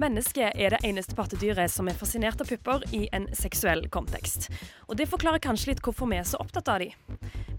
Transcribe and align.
Mennesket 0.00 0.56
er 0.56 0.72
det 0.72 0.78
eneste 0.88 1.12
pattedyret 1.12 1.68
som 1.68 1.88
er 1.90 1.96
fascinert 1.98 2.40
av 2.40 2.48
pupper 2.48 2.86
i 2.96 3.02
en 3.12 3.26
seksuell 3.36 3.82
kontekst. 3.92 4.48
Og 4.88 4.96
Det 4.96 5.08
forklarer 5.10 5.42
kanskje 5.44 5.74
litt 5.74 5.82
hvorfor 5.84 6.08
vi 6.08 6.16
er 6.16 6.24
så 6.24 6.40
opptatt 6.40 6.70
av 6.72 6.80
de. 6.80 6.88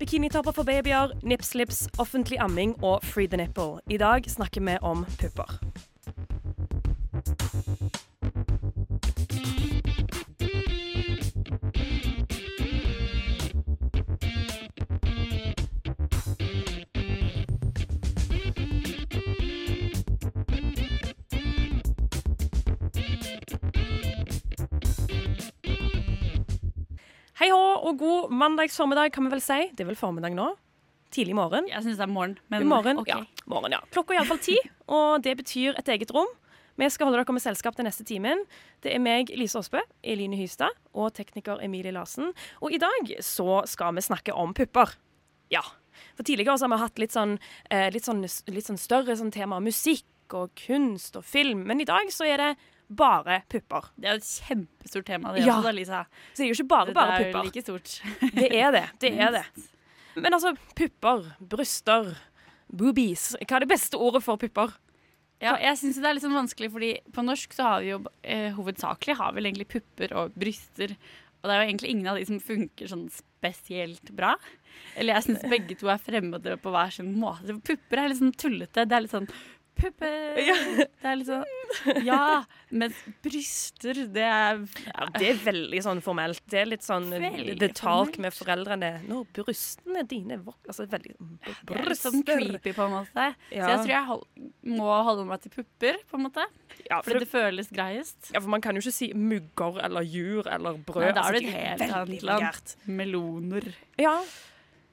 Bikinitopper 0.01 0.55
for 0.57 0.65
babyer, 0.65 1.13
nipslips, 1.21 1.85
offentlig 2.01 2.41
amming 2.41 2.73
og 2.81 3.05
free 3.05 3.29
the 3.29 3.37
nipple. 3.37 3.77
I 3.85 4.01
dag 4.01 4.25
snakker 4.25 4.65
vi 4.65 4.79
om 4.81 5.05
pupper. 5.21 5.59
Og 27.81 27.97
god 28.01 28.33
mandags 28.33 28.77
formiddag, 28.77 29.11
kan 29.15 29.25
vi 29.25 29.33
vel 29.33 29.43
si. 29.43 29.59
Det 29.73 29.85
er 29.85 29.89
vel 29.89 29.99
formiddag 29.99 30.35
nå? 30.37 30.51
Tidlig 31.11 31.35
morgen. 31.35 31.67
Jeg 31.67 31.83
syns 31.83 31.99
det 31.99 32.05
er 32.05 32.11
morgen. 32.11 32.37
Men 32.53 32.67
morgen, 32.69 33.01
okay. 33.01 33.17
ja. 33.17 33.45
morgen, 33.49 33.73
ja. 33.75 33.81
Klokka 33.91 34.15
er 34.15 34.21
iallfall 34.21 34.39
ti, 34.43 34.55
og 34.97 35.23
det 35.25 35.35
betyr 35.41 35.79
et 35.79 35.91
eget 35.91 36.13
rom. 36.15 36.29
Vi 36.79 36.87
skal 36.89 37.09
holde 37.09 37.19
dere 37.19 37.35
med 37.35 37.43
selskap 37.43 37.75
den 37.77 37.85
neste 37.89 38.05
timen. 38.07 38.45
Det 38.81 38.93
er 38.95 39.01
meg, 39.03 39.29
Lise 39.37 39.59
Aasbø, 39.59 39.81
Eline 40.07 40.39
Hystad 40.39 40.71
og 40.95 41.11
tekniker 41.17 41.59
Emilie 41.61 41.91
Larsen. 41.93 42.31
Og 42.63 42.73
i 42.73 42.79
dag 42.81 43.11
så 43.25 43.61
skal 43.69 43.97
vi 43.97 44.05
snakke 44.05 44.33
om 44.33 44.55
pupper. 44.57 44.95
Ja. 45.51 45.61
For 46.15 46.23
tidligere 46.25 46.57
så 46.57 46.65
har 46.69 46.73
vi 46.73 46.81
hatt 46.85 47.03
litt 47.03 47.13
sånn, 47.13 47.35
eh, 47.69 47.89
litt 47.91 48.07
sånn, 48.07 48.23
litt 48.23 48.69
sånn 48.69 48.79
større 48.79 49.17
sånn 49.19 49.33
tema 49.35 49.59
musikk 49.59 50.07
og 50.33 50.55
kunst 50.55 51.17
og 51.19 51.27
film, 51.27 51.65
men 51.67 51.81
i 51.83 51.87
dag 51.87 52.07
så 52.13 52.23
er 52.25 52.39
det 52.39 52.51
bare 52.97 53.41
pupper. 53.51 53.87
Det 53.97 54.09
er 54.11 54.19
et 54.19 54.27
kjempestort 54.47 55.05
tema, 55.07 55.33
det 55.35 55.45
Ja. 55.45 55.57
også, 55.57 55.63
da, 55.69 55.71
Lisa. 55.77 56.01
Så 56.33 56.37
det 56.41 56.45
er 56.45 56.51
jo 56.51 56.57
ikke 56.59 56.67
bare 56.73 56.85
pupper. 56.91 57.11
Det 57.17 57.25
er 57.25 57.31
jo 57.31 57.43
like 57.47 57.61
stort. 57.65 57.93
Det 58.41 58.49
er 58.61 58.71
det. 58.75 58.85
Det 58.99 59.11
er 59.17 59.31
det. 59.37 59.45
Men 60.15 60.33
altså, 60.35 60.53
pupper, 60.75 61.29
bryster, 61.39 62.13
boobies 62.71 63.31
Hva 63.41 63.57
er 63.57 63.63
det 63.65 63.69
beste 63.71 63.99
ordet 63.99 64.23
for 64.23 64.37
pupper? 64.39 64.73
Ja, 65.41 65.55
jeg 65.57 65.79
syns 65.79 65.97
det 65.97 66.05
er 66.05 66.13
litt 66.13 66.21
sånn 66.23 66.35
vanskelig, 66.37 66.69
fordi 66.71 66.89
på 67.15 67.23
norsk 67.25 67.53
så 67.57 67.63
har 67.65 67.79
vi 67.81 67.87
jo 67.95 68.01
eh, 68.21 68.51
hovedsakelig 68.53 69.15
har 69.17 69.31
vi 69.33 69.41
egentlig 69.41 69.65
pupper 69.71 70.13
og 70.13 70.35
bryster. 70.37 70.93
Og 71.41 71.47
det 71.49 71.55
er 71.55 71.63
jo 71.63 71.69
egentlig 71.71 71.89
ingen 71.95 72.09
av 72.11 72.19
de 72.19 72.25
som 72.29 72.37
funker 72.43 72.91
sånn 72.91 73.07
spesielt 73.09 74.11
bra. 74.13 74.35
Eller 74.93 75.17
jeg 75.17 75.25
syns 75.31 75.47
begge 75.49 75.73
to 75.79 75.89
er 75.89 75.97
fremmede 76.03 76.53
på 76.61 76.69
hver 76.75 76.93
sin 76.93 77.09
måte. 77.17 77.55
Pupper 77.65 78.03
er 78.03 78.11
litt 78.11 78.19
sånn 78.21 78.35
tullete. 78.37 78.85
Det 78.85 78.93
er 78.99 79.01
litt 79.07 79.15
sånn 79.15 79.25
Pupper! 79.81 80.37
Det 80.37 81.09
er 81.09 81.17
litt 81.17 81.29
sånn 81.29 82.05
Ja! 82.05 82.43
men 82.71 82.93
bryster, 83.23 83.97
det 84.13 84.23
er 84.23 84.59
Ja, 84.85 85.07
det 85.17 85.29
er 85.33 85.39
veldig 85.43 85.81
sånn 85.83 86.01
formelt. 86.03 86.41
Det 86.49 86.61
er 86.61 86.69
litt 86.69 86.85
sånn 86.85 87.09
talk 87.11 87.73
formelt. 87.75 88.19
med 88.23 88.35
foreldrene. 88.35 88.91
Når 89.09 89.25
brystene 89.35 90.03
dine 90.07 90.37
Altså 90.41 90.85
veldig 90.91 91.15
det 91.17 91.77
er 91.79 91.89
litt 91.89 92.01
sånn 92.01 92.21
creepy, 92.27 92.73
på 92.77 92.85
en 92.85 92.95
måte. 92.99 93.25
Så 93.49 93.57
jeg 93.57 93.79
tror 93.81 93.93
jeg 93.93 94.05
hold, 94.11 94.23
må 94.77 94.91
holde 95.07 95.25
meg 95.27 95.43
til 95.43 95.55
pupper, 95.55 95.99
på 96.09 96.19
en 96.19 96.25
måte. 96.27 96.45
Ja, 96.85 97.01
for, 97.01 97.09
Fordi 97.09 97.19
det, 97.19 97.25
det 97.25 97.31
føles 97.33 97.71
greiest. 97.73 98.31
ja, 98.33 98.39
for 98.39 98.51
man 98.53 98.63
kan 98.63 98.77
jo 98.77 98.83
ikke 98.83 98.95
si 98.95 99.11
mugger 99.17 99.81
eller 99.85 100.07
jur 100.07 100.47
eller 100.47 100.79
brød. 100.87 101.09
Nei, 101.09 101.11
da 101.17 101.25
er 101.25 101.31
Altså, 101.31 101.41
det 101.41 101.49
et 101.49 101.57
er 101.57 101.83
helt 101.83 101.97
annet 101.99 102.23
land. 102.29 102.75
Meloner. 103.01 103.67
Ja, 103.99 104.15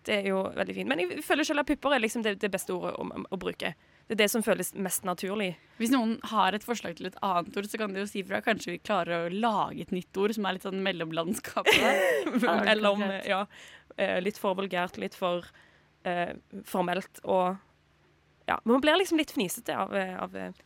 det 0.09 0.23
er 0.23 0.29
jo 0.33 0.43
veldig 0.57 0.75
fint. 0.75 0.89
Men 0.91 1.03
jeg 1.05 1.23
føler 1.27 1.47
selv 1.47 1.63
at 1.65 1.71
pupper 1.71 1.95
er 1.97 2.03
liksom 2.03 2.25
det, 2.25 2.39
det 2.41 2.51
beste 2.53 2.75
ordet 2.75 2.95
å, 2.97 3.07
å 3.29 3.41
bruke. 3.41 3.75
Det 4.09 4.15
er 4.17 4.23
det 4.23 4.31
som 4.33 4.45
føles 4.45 4.71
mest 4.73 5.05
naturlig. 5.05 5.51
Hvis 5.77 5.93
noen 5.93 6.15
har 6.31 6.57
et 6.57 6.65
forslag 6.65 6.97
til 6.97 7.11
et 7.11 7.19
annet 7.25 7.57
ord, 7.61 7.67
så 7.69 7.81
kan 7.81 7.93
de 7.93 8.01
jo 8.01 8.09
si 8.09 8.23
fra. 8.25 8.41
Kanskje 8.45 8.79
vi 8.79 8.81
klarer 8.81 9.27
å 9.27 9.33
lage 9.33 9.85
et 9.85 9.93
nytt 9.93 10.17
ord 10.17 10.33
som 10.33 10.49
er 10.49 10.57
litt 10.57 10.65
sånn 10.65 10.81
mellomlandskapet 10.85 11.75
Eller 12.73 12.89
om 12.89 13.05
ja, 13.29 13.43
eh, 14.01 14.17
litt 14.25 14.41
for 14.41 14.57
vulgært, 14.57 14.97
litt 14.97 15.19
for 15.19 15.45
eh, 16.09 16.33
formelt 16.65 17.21
og 17.25 17.59
Ja, 18.49 18.57
men 18.65 18.79
man 18.79 18.87
blir 18.87 18.97
liksom 18.97 19.21
litt 19.21 19.35
fnisete 19.37 19.77
av, 19.77 19.93
eh, 19.93 20.15
av 20.17 20.33
eh, 20.41 20.57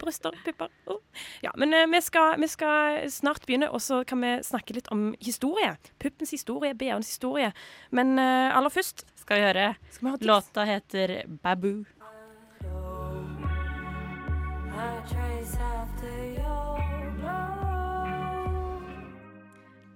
bryster, 0.00 0.32
pupper 0.44 0.72
oh. 0.86 1.02
Ja, 1.44 1.52
men 1.60 1.74
eh, 1.74 1.84
vi, 1.92 2.00
skal, 2.02 2.40
vi 2.40 2.48
skal 2.48 3.10
snart 3.12 3.44
begynne, 3.46 3.68
og 3.68 3.82
så 3.84 4.00
kan 4.08 4.24
vi 4.24 4.32
snakke 4.46 4.76
litt 4.76 4.88
om 4.94 5.10
historie. 5.20 5.74
Puppens 6.02 6.32
historie, 6.32 6.72
BH-ens 6.72 7.12
historie. 7.12 7.52
Men 7.90 8.16
eh, 8.18 8.56
aller 8.56 8.72
først 8.72 9.04
Skal 9.20 9.40
vi 9.40 9.46
høre. 9.48 9.68
skal 9.90 10.16
vi. 10.16 10.26
Låta 10.26 10.64
heter 10.64 11.18
Babu. 11.42 11.84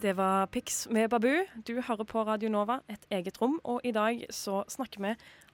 Det 0.01 0.13
var 0.17 0.47
Pix 0.47 0.89
med 0.89 1.11
Babu. 1.11 1.45
Du 1.67 1.75
hører 1.77 2.07
på 2.09 2.23
Radio 2.25 2.49
Nova, 2.49 2.79
et 2.89 3.03
eget 3.13 3.37
rom, 3.41 3.59
og 3.69 3.85
i 3.85 3.93
dag 3.93 4.23
så 4.33 4.63
snakker 4.73 5.03
vi 5.05 5.11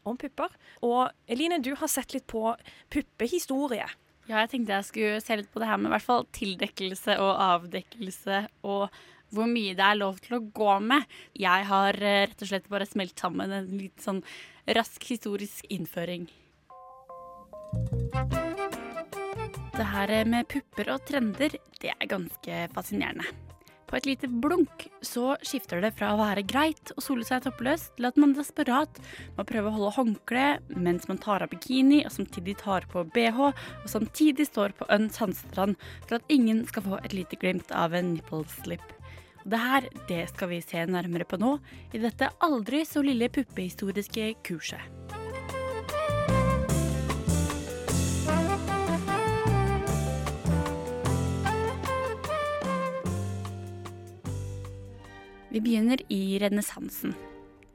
om 0.07 0.15
pupper. 0.17 0.55
Og 0.87 1.11
Eline, 1.27 1.59
du 1.59 1.73
har 1.75 1.91
sett 1.91 2.15
litt 2.15 2.29
på 2.31 2.53
puppehistorie. 2.95 3.89
Ja, 4.27 4.45
jeg 4.45 4.53
tenkte 4.53 4.79
jeg 4.79 4.87
skulle 4.87 5.19
se 5.25 5.41
litt 5.41 5.51
på 5.51 5.63
det 5.63 5.71
her 5.71 5.83
med 5.83 5.91
i 5.91 5.95
hvert 5.97 6.07
fall 6.07 6.27
tildekkelse 6.35 7.19
og 7.23 7.43
avdekkelse 7.49 8.41
og 8.67 8.89
hvor 9.35 9.51
mye 9.51 9.75
det 9.75 9.83
er 9.83 9.99
lov 9.99 10.23
til 10.23 10.39
å 10.39 10.45
gå 10.55 10.79
med. 10.83 11.05
Jeg 11.35 11.67
har 11.67 11.99
eh, 11.99 12.25
rett 12.31 12.43
og 12.47 12.51
slett 12.51 12.71
bare 12.71 12.87
smelt 12.87 13.19
sammen 13.19 13.51
en 13.51 13.71
litt 13.75 13.99
sånn 14.03 14.23
rask 14.79 15.11
historisk 15.11 15.67
innføring. 15.75 16.29
Det 19.77 19.85
her 19.85 20.25
med 20.25 20.47
pupper 20.49 20.89
og 20.95 21.03
trender, 21.05 21.53
det 21.83 21.91
er 21.93 22.09
ganske 22.09 22.61
fascinerende. 22.73 23.27
På 23.87 23.99
et 23.99 24.07
lite 24.09 24.27
blunk 24.27 24.87
så 25.05 25.35
skifter 25.45 25.83
det 25.85 25.93
fra 25.99 26.15
å 26.15 26.19
være 26.19 26.47
greit 26.49 26.95
å 26.97 27.03
sole 27.05 27.27
seg 27.29 27.45
toppløs, 27.45 27.91
til 27.99 28.09
at 28.09 28.17
man 28.17 28.33
desperat 28.35 28.99
må 29.37 29.45
prøve 29.47 29.69
å 29.69 29.75
holde 29.77 29.93
håndkle 29.99 30.47
mens 30.73 31.05
man 31.11 31.21
tar 31.21 31.45
av 31.45 31.53
bikini 31.53 32.01
og 32.07 32.15
samtidig 32.17 32.57
tar 32.65 32.89
på 32.89 33.05
bh, 33.05 33.43
og 33.53 33.93
samtidig 33.93 34.49
står 34.49 34.75
på 34.81 34.89
en 34.97 35.11
sandstrand 35.13 35.77
for 36.07 36.19
at 36.19 36.33
ingen 36.33 36.65
skal 36.67 36.89
få 36.89 37.03
et 37.03 37.15
lite 37.15 37.37
glimt 37.39 37.69
av 37.71 37.95
en 37.95 38.15
nipple 38.17 38.47
slip. 38.57 38.97
Og 39.45 39.53
det 39.53 39.61
her, 39.61 39.93
det 40.09 40.25
skal 40.33 40.55
vi 40.57 40.65
se 40.65 40.89
nærmere 40.89 41.29
på 41.29 41.39
nå, 41.39 41.59
i 41.93 42.01
dette 42.01 42.33
aldri 42.43 42.83
så 42.89 43.05
lille 43.05 43.29
puppehistoriske 43.29 44.33
kurset. 44.49 45.26
Vi 55.57 55.61
begynner 55.61 56.13
i 56.13 56.39
renessansen. 56.39 57.15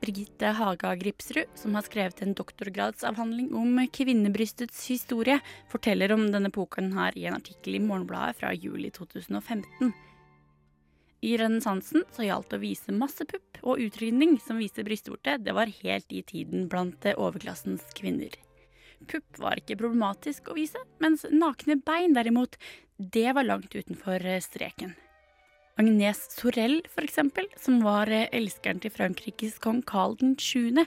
Birgitte 0.01 0.45
Haga 0.45 0.91
Gripsrud, 0.95 1.47
som 1.55 1.73
har 1.73 1.81
skrevet 1.81 2.21
en 2.21 2.35
doktorgradsavhandling 2.37 3.55
om 3.57 3.79
kvinnebrystets 3.89 4.83
historie, 4.91 5.39
forteller 5.71 6.13
om 6.13 6.27
denne 6.29 6.51
epoken 6.53 6.91
her 6.93 7.17
i 7.17 7.25
en 7.25 7.39
artikkel 7.39 7.79
i 7.79 7.81
Morgenbladet 7.81 8.37
fra 8.37 8.53
juli 8.53 8.93
2015. 8.93 9.89
I 11.25 11.33
renessansen 11.41 12.05
så 12.13 12.29
gjaldt 12.29 12.53
det 12.53 12.61
å 12.61 12.65
vise 12.67 12.93
masse 13.01 13.25
pupp, 13.25 13.63
og 13.65 13.81
utrydning 13.81 14.37
som 14.45 14.61
viste 14.61 14.85
brystvorte, 14.85 15.39
det 15.41 15.57
var 15.57 15.73
helt 15.81 16.13
i 16.13 16.21
tiden 16.21 16.69
blant 16.69 17.09
overklassens 17.17 17.89
kvinner. 17.97 18.37
Pupp 19.09 19.41
var 19.41 19.57
ikke 19.57 19.81
problematisk 19.81 20.53
å 20.53 20.61
vise, 20.61 20.85
mens 21.01 21.25
nakne 21.33 21.81
bein 21.81 22.13
derimot, 22.13 22.61
det 23.01 23.31
var 23.33 23.49
langt 23.49 23.73
utenfor 23.73 24.21
streken. 24.45 24.93
Agnes 25.79 26.25
Sorel, 26.35 26.81
eksempel, 26.99 27.47
som 27.59 27.79
var 27.83 28.09
eh, 28.11 28.27
elskeren 28.35 28.81
til 28.83 28.91
Frankrikes 28.91 29.55
kong 29.63 29.79
Carl 29.87 30.17
7. 30.19 30.81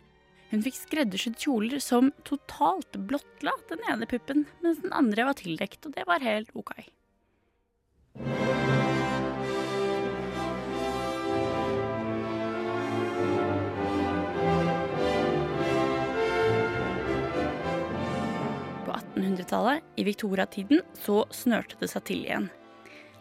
Hun 0.52 0.64
fikk 0.64 0.76
skreddersydd 0.76 1.38
kjoler 1.40 1.80
som 1.82 2.12
totalt 2.28 2.98
blottla 3.08 3.54
den 3.70 3.80
ene 3.90 4.06
puppen, 4.06 4.44
mens 4.62 4.82
den 4.84 4.92
andre 4.92 5.24
var 5.30 5.38
tildekt, 5.40 5.86
og 5.88 5.96
det 5.96 6.04
var 6.06 6.22
helt 6.22 6.52
ok. 6.54 6.74
På 18.84 18.92
1800-tallet, 18.92 19.80
i 19.96 20.04
Victoria-tiden, 20.06 20.84
så 21.00 21.24
snørte 21.32 21.80
det 21.80 21.90
seg 21.90 22.06
til 22.12 22.28
igjen. 22.28 22.52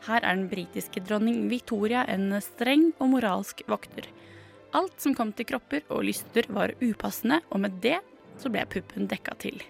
Her 0.03 0.19
er 0.19 0.35
den 0.35 0.49
britiske 0.51 1.03
dronning 1.07 1.45
Victoria 1.51 2.03
en 2.11 2.33
streng 2.43 2.89
og 2.99 3.13
moralsk 3.13 3.63
vokter. 3.71 4.09
Alt 4.75 4.97
som 4.99 5.13
kom 5.15 5.31
til 5.37 5.47
kropper 5.47 5.85
og 5.93 6.03
lyster 6.09 6.49
var 6.51 6.73
upassende, 6.81 7.39
og 7.53 7.61
med 7.63 7.77
det 7.83 7.99
så 8.41 8.51
ble 8.51 8.65
puppen 8.67 9.07
dekka 9.07 9.37
til. 9.39 9.61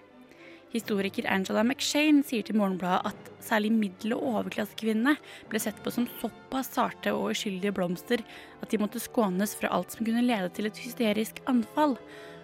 Historiker 0.74 1.27
Angela 1.30 1.62
McShane 1.62 2.24
sier 2.25 2.41
til 2.47 2.57
Morgenbladet 2.57 3.12
at 3.12 3.30
særlig 3.45 3.69
middel- 3.75 4.15
og 4.15 4.39
overklassekvinnene 4.39 5.13
ble 5.51 5.62
sett 5.62 5.77
på 5.85 5.94
som 5.94 6.07
såpass 6.18 6.71
sarte 6.74 7.13
og 7.13 7.30
uskyldige 7.35 7.75
blomster 7.77 8.24
at 8.63 8.74
de 8.74 8.81
måtte 8.81 9.03
skånes 9.03 9.53
fra 9.59 9.69
alt 9.75 9.94
som 9.94 10.07
kunne 10.07 10.25
lede 10.25 10.50
til 10.56 10.71
et 10.71 10.81
hysterisk 10.81 11.44
anfall. 11.51 11.94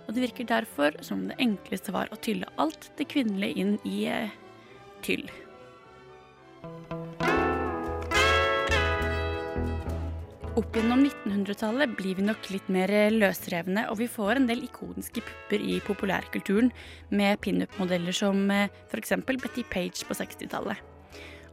Og 0.05 0.13
det 0.13 0.27
virker 0.27 0.51
derfor 0.51 1.01
som 1.05 1.25
det 1.31 1.39
enkleste 1.41 1.95
var 1.95 2.13
å 2.13 2.21
tylle 2.21 2.49
alt 2.61 2.91
det 3.01 3.09
kvinnelige 3.09 3.65
inn 3.65 3.77
i 3.81 4.05
eh, 4.13 4.37
tyll. 5.01 5.25
Opp 10.59 10.75
gjennom 10.75 11.05
1900-tallet 11.05 11.91
blir 11.95 12.17
vi 12.17 12.23
nok 12.25 12.49
litt 12.51 12.65
mer 12.73 12.91
løsrevne, 13.13 13.85
og 13.87 14.01
vi 14.01 14.09
får 14.11 14.41
en 14.41 14.47
del 14.49 14.65
ikoniske 14.65 15.21
pupper 15.23 15.61
i 15.63 15.77
populærkulturen, 15.85 16.73
med 17.15 17.39
pinup-modeller 17.45 18.15
som 18.15 18.41
f.eks. 18.51 19.13
Betty 19.29 19.63
Page 19.71 20.03
på 20.09 20.17
60-tallet. 20.19 20.81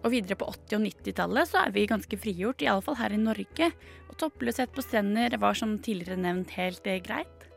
Og 0.03 0.11
videre 0.11 0.39
på 0.41 0.49
80- 0.51 0.81
og 0.81 0.85
90-tallet 0.89 1.53
så 1.53 1.63
er 1.63 1.77
vi 1.77 1.87
ganske 1.87 2.19
frigjort, 2.19 2.67
iallfall 2.67 2.99
her 2.99 3.15
i 3.15 3.23
Norge. 3.23 3.71
Og 4.11 4.19
toppløshet 4.19 4.75
på 4.75 4.83
strender 4.83 5.39
var 5.39 5.55
som 5.55 5.79
tidligere 5.79 6.19
nevnt 6.27 6.57
helt 6.59 6.91
eh, 6.91 6.99
greit. 6.99 7.49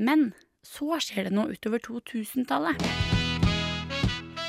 Men 0.00 0.30
så 0.64 0.96
skjer 0.96 1.28
det 1.28 1.36
noe 1.36 1.52
utover 1.52 1.82
2000-tallet. 1.92 3.01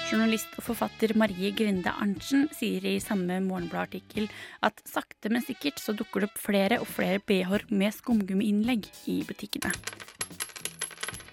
Journalist 0.09 0.51
og 0.59 0.65
forfatter 0.67 1.13
Marie 1.17 1.51
Grinde 1.55 1.91
Arntzen 1.91 2.45
sier 2.53 2.83
i 2.85 3.00
samme 3.01 3.39
Morgenblad-artikkel 3.45 4.27
at 4.65 4.81
sakte, 4.88 5.31
men 5.31 5.45
sikkert 5.45 5.81
så 5.81 5.95
dukker 5.97 6.23
det 6.23 6.29
opp 6.29 6.41
flere 6.41 6.79
og 6.83 6.89
flere 6.89 7.21
bh-er 7.23 7.65
med 7.71 7.95
skumgummiinnlegg 7.95 8.89
i 9.09 9.21
butikkene. 9.27 9.71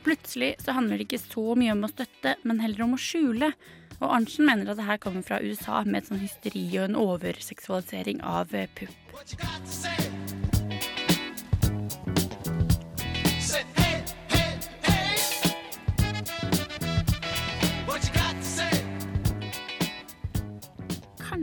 Plutselig 0.07 0.55
så 0.65 0.75
handler 0.77 0.97
det 0.97 1.09
ikke 1.09 1.23
så 1.23 1.45
mye 1.61 1.75
om 1.75 1.85
å 1.85 1.93
støtte, 1.93 2.37
men 2.49 2.63
heller 2.65 2.87
om 2.87 2.97
å 2.97 3.01
skjule. 3.01 3.53
Og 4.01 4.09
Arntzen 4.09 4.49
mener 4.49 4.73
at 4.73 4.81
det 4.81 4.89
her 4.89 5.03
kommer 5.03 5.27
fra 5.27 5.43
USA 5.45 5.83
med 5.85 6.03
et 6.03 6.09
sånn 6.13 6.23
hysteri 6.23 6.65
og 6.79 6.87
en 6.89 7.01
overseksualisering 7.03 8.25
av 8.25 8.57
pupp. 8.79 10.10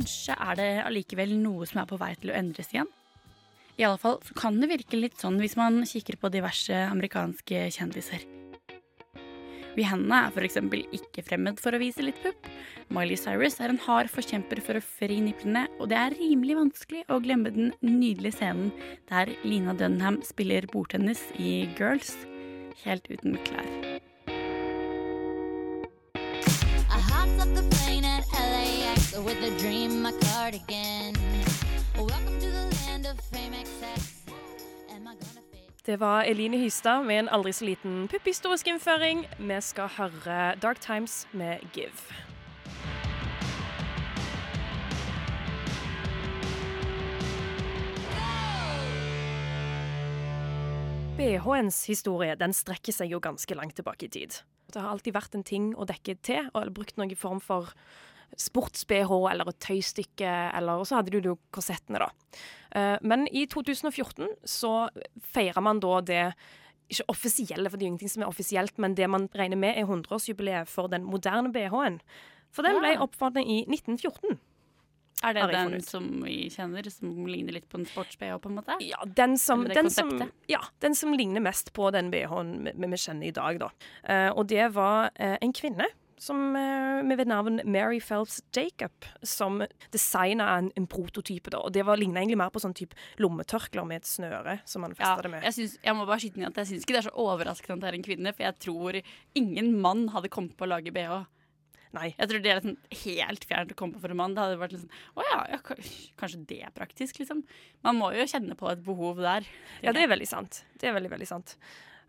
Kanskje 0.07 0.35
er 0.39 0.55
det 0.55 0.67
allikevel 0.87 1.33
noe 1.35 1.65
som 1.67 1.81
er 1.81 1.87
på 1.89 1.97
vei 1.99 2.13
til 2.15 2.29
å 2.31 2.35
endres 2.37 2.69
igjen? 2.71 2.87
I 3.75 3.83
alle 3.83 3.99
fall 3.99 4.21
kan 4.39 4.55
det 4.61 4.69
virke 4.71 4.95
litt 4.95 5.17
sånn 5.19 5.35
hvis 5.41 5.57
man 5.59 5.81
kikker 5.83 6.15
på 6.21 6.31
diverse 6.31 6.77
amerikanske 6.87 7.65
kjendiser. 7.75 8.23
Rihanna 9.75 10.21
er 10.29 10.31
f.eks. 10.31 10.55
ikke 10.95 11.25
fremmed 11.27 11.59
for 11.59 11.75
å 11.75 11.81
vise 11.81 12.05
litt 12.05 12.21
pupp. 12.23 12.47
Miley 12.87 13.19
Cyrus 13.19 13.59
er 13.59 13.73
en 13.73 13.81
hard 13.83 14.07
forkjemper 14.09 14.63
for 14.63 14.79
å 14.79 14.85
fri 14.85 15.19
nipplene, 15.21 15.65
og 15.75 15.91
det 15.91 15.99
er 15.99 16.15
rimelig 16.15 16.55
vanskelig 16.61 17.03
å 17.11 17.19
glemme 17.27 17.51
den 17.51 17.75
nydelige 17.83 18.39
scenen 18.39 18.71
der 19.11 19.35
Lina 19.43 19.75
Dunham 19.75 20.23
spiller 20.25 20.71
bordtennis 20.71 21.27
i 21.35 21.67
Girls, 21.75 22.15
helt 22.87 23.11
uten 23.11 23.35
klær. 23.43 23.86
With 29.21 29.43
a 29.43 29.59
dream, 29.59 30.01
my 30.01 30.11
cardigan. 30.11 31.13
Welcome 31.95 32.39
to 32.39 32.49
the 32.51 32.65
land 32.85 33.05
of 33.05 33.19
fame 33.31 33.53
excess. 33.53 34.13
Det 35.85 35.99
var 35.99 36.23
Eline 36.23 36.57
Hystad 36.57 37.03
med 37.03 37.19
en 37.19 37.29
aldri 37.29 37.53
så 37.53 37.65
liten 37.65 38.07
pupphistorisk 38.07 38.67
innføring. 38.67 39.25
Vi 39.39 39.61
skal 39.61 39.87
høre 39.87 40.55
Dark 40.61 40.81
Times 40.81 41.27
med 41.31 41.59
Give. 41.73 41.91
BH-ens 51.17 51.85
historie 51.87 52.35
den 52.35 52.53
strekker 52.53 52.93
seg 52.93 53.09
jo 53.11 53.19
ganske 53.23 53.55
langt 53.55 53.75
tilbake 53.79 54.05
i 54.05 54.09
tid. 54.09 54.41
Det 54.73 54.81
har 54.81 54.91
alltid 54.91 55.15
vært 55.15 55.39
en 55.39 55.47
ting 55.47 55.71
å 55.79 55.87
dekke 55.87 56.17
til, 56.21 56.51
og 56.53 56.73
brukt 56.75 56.99
noen 56.99 57.15
form 57.15 57.39
for 57.39 57.71
sports-BH 58.37 59.11
eller 59.31 59.49
et 59.49 59.59
tøystykke, 59.63 60.31
eller 60.57 60.83
så 60.85 60.99
hadde 60.99 61.13
du 61.15 61.31
jo 61.31 61.37
korsettene, 61.55 62.01
da. 62.03 62.09
Eh, 62.75 62.97
Men 63.01 63.27
i 63.31 63.45
2014 63.45 64.27
så 64.45 64.89
feirer 65.33 65.61
man 65.63 65.79
da 65.79 66.01
det 66.01 66.23
ikke 66.89 67.07
offisielle, 67.11 67.69
for 67.69 67.77
det 67.77 67.83
er 67.83 67.87
jo 67.87 67.93
ingenting 67.93 68.13
som 68.13 68.23
er 68.23 68.31
offisielt, 68.31 68.77
men 68.77 68.95
det 68.95 69.09
man 69.09 69.27
regner 69.35 69.59
med 69.59 69.75
er 69.75 69.87
100-årsjubileet 69.87 70.67
for 70.71 70.87
den 70.87 71.03
moderne 71.03 71.51
BH-en. 71.51 71.99
For 72.55 72.63
den 72.63 72.79
ble 72.79 72.95
oppfattet 73.03 73.43
i 73.43 73.65
1914. 73.67 74.37
Er 75.25 75.33
det 75.33 75.47
den 75.49 75.81
som 75.81 76.05
vi 76.21 76.45
kjenner, 76.53 76.85
som 76.93 77.25
ligner 77.25 77.55
litt 77.57 77.65
på 77.71 77.79
en 77.79 77.87
sports-BH, 77.89 78.37
på 78.43 78.51
en 78.51 78.57
måte? 78.59 78.75
Ja, 78.85 79.01
den 79.03 79.33
som, 79.41 79.65
den, 79.65 79.89
som, 79.89 80.11
ja, 80.47 80.61
den 80.79 80.95
som 80.95 81.15
ligner 81.17 81.41
mest 81.41 81.73
på 81.73 81.89
den 81.91 82.11
BH-en 82.13 82.51
vi, 82.67 82.73
vi 82.77 82.99
kjenner 83.01 83.27
i 83.27 83.33
dag, 83.33 83.57
da. 83.63 83.71
Eh, 84.05 84.29
og 84.29 84.45
det 84.51 84.69
var 84.77 85.09
eh, 85.15 85.35
en 85.41 85.55
kvinne 85.57 85.89
som, 86.17 86.55
eh, 86.55 87.03
med 87.03 87.27
navn 87.27 87.61
Mary 87.65 87.99
Phelps 88.01 88.41
Jacob, 88.51 88.91
som 89.21 89.61
designa 89.91 90.57
en, 90.57 90.71
en 90.75 90.87
prototype. 90.87 91.49
da, 91.53 91.59
og 91.59 91.73
Det 91.73 91.85
var 91.85 91.97
ligna 91.97 92.21
egentlig 92.21 92.37
mer 92.37 92.49
på 92.49 92.61
sånn 92.63 92.75
type 92.77 92.97
lommetørklær 93.21 93.87
med 93.87 94.01
et 94.01 94.09
snøre 94.09 94.59
som 94.65 94.81
man 94.81 94.95
Ja, 94.97 95.15
det 95.21 95.31
med. 95.31 95.43
jeg, 95.43 95.53
synes, 95.53 95.77
jeg 95.83 95.95
må 95.95 96.07
bare 96.07 96.19
skyte 96.19 96.41
inn 96.41 96.49
at 96.49 96.55
jeg 96.55 96.71
syns 96.71 96.85
ikke 96.85 96.97
det 96.97 97.03
er 97.05 97.09
så 97.09 97.15
overraskende 97.23 97.77
at 97.77 97.85
det 97.85 97.89
er 97.93 97.99
en 97.99 98.07
kvinne, 98.09 98.33
for 98.35 98.47
jeg 98.47 98.59
tror 98.65 99.01
ingen 99.35 99.73
mann 99.81 100.07
hadde 100.09 100.29
kommet 100.33 100.57
på 100.57 100.65
å 100.65 100.73
lage 100.73 100.93
bh. 100.93 101.25
Nei. 101.95 102.09
Jeg 102.17 102.29
tror 102.29 102.41
det 102.43 102.51
er 102.51 102.59
liksom 102.59 103.03
helt 103.05 103.45
fjernt 103.47 103.71
å 103.71 103.77
komme 103.79 103.95
på 103.95 104.01
for 104.03 104.11
en 104.11 104.19
mann. 104.19 104.33
Det 104.35 104.43
hadde 104.43 104.59
vært 104.59 104.73
liksom 104.75 104.89
Å 105.17 105.23
ja, 105.29 105.37
ja, 105.53 105.59
kanskje 106.19 106.41
det 106.49 106.59
er 106.67 106.73
praktisk, 106.75 107.21
liksom. 107.21 107.45
Man 107.85 107.97
må 108.01 108.11
jo 108.13 108.27
kjenne 108.27 108.57
på 108.59 108.67
et 108.71 108.83
behov 108.85 109.21
der. 109.23 109.47
Ja, 109.85 109.93
det 109.95 110.03
er 110.03 110.11
veldig 110.11 110.27
sant. 110.27 110.63
Det 110.77 110.89
er 110.89 110.97
veldig, 110.97 111.13
veldig 111.15 111.29
sant. 111.29 111.55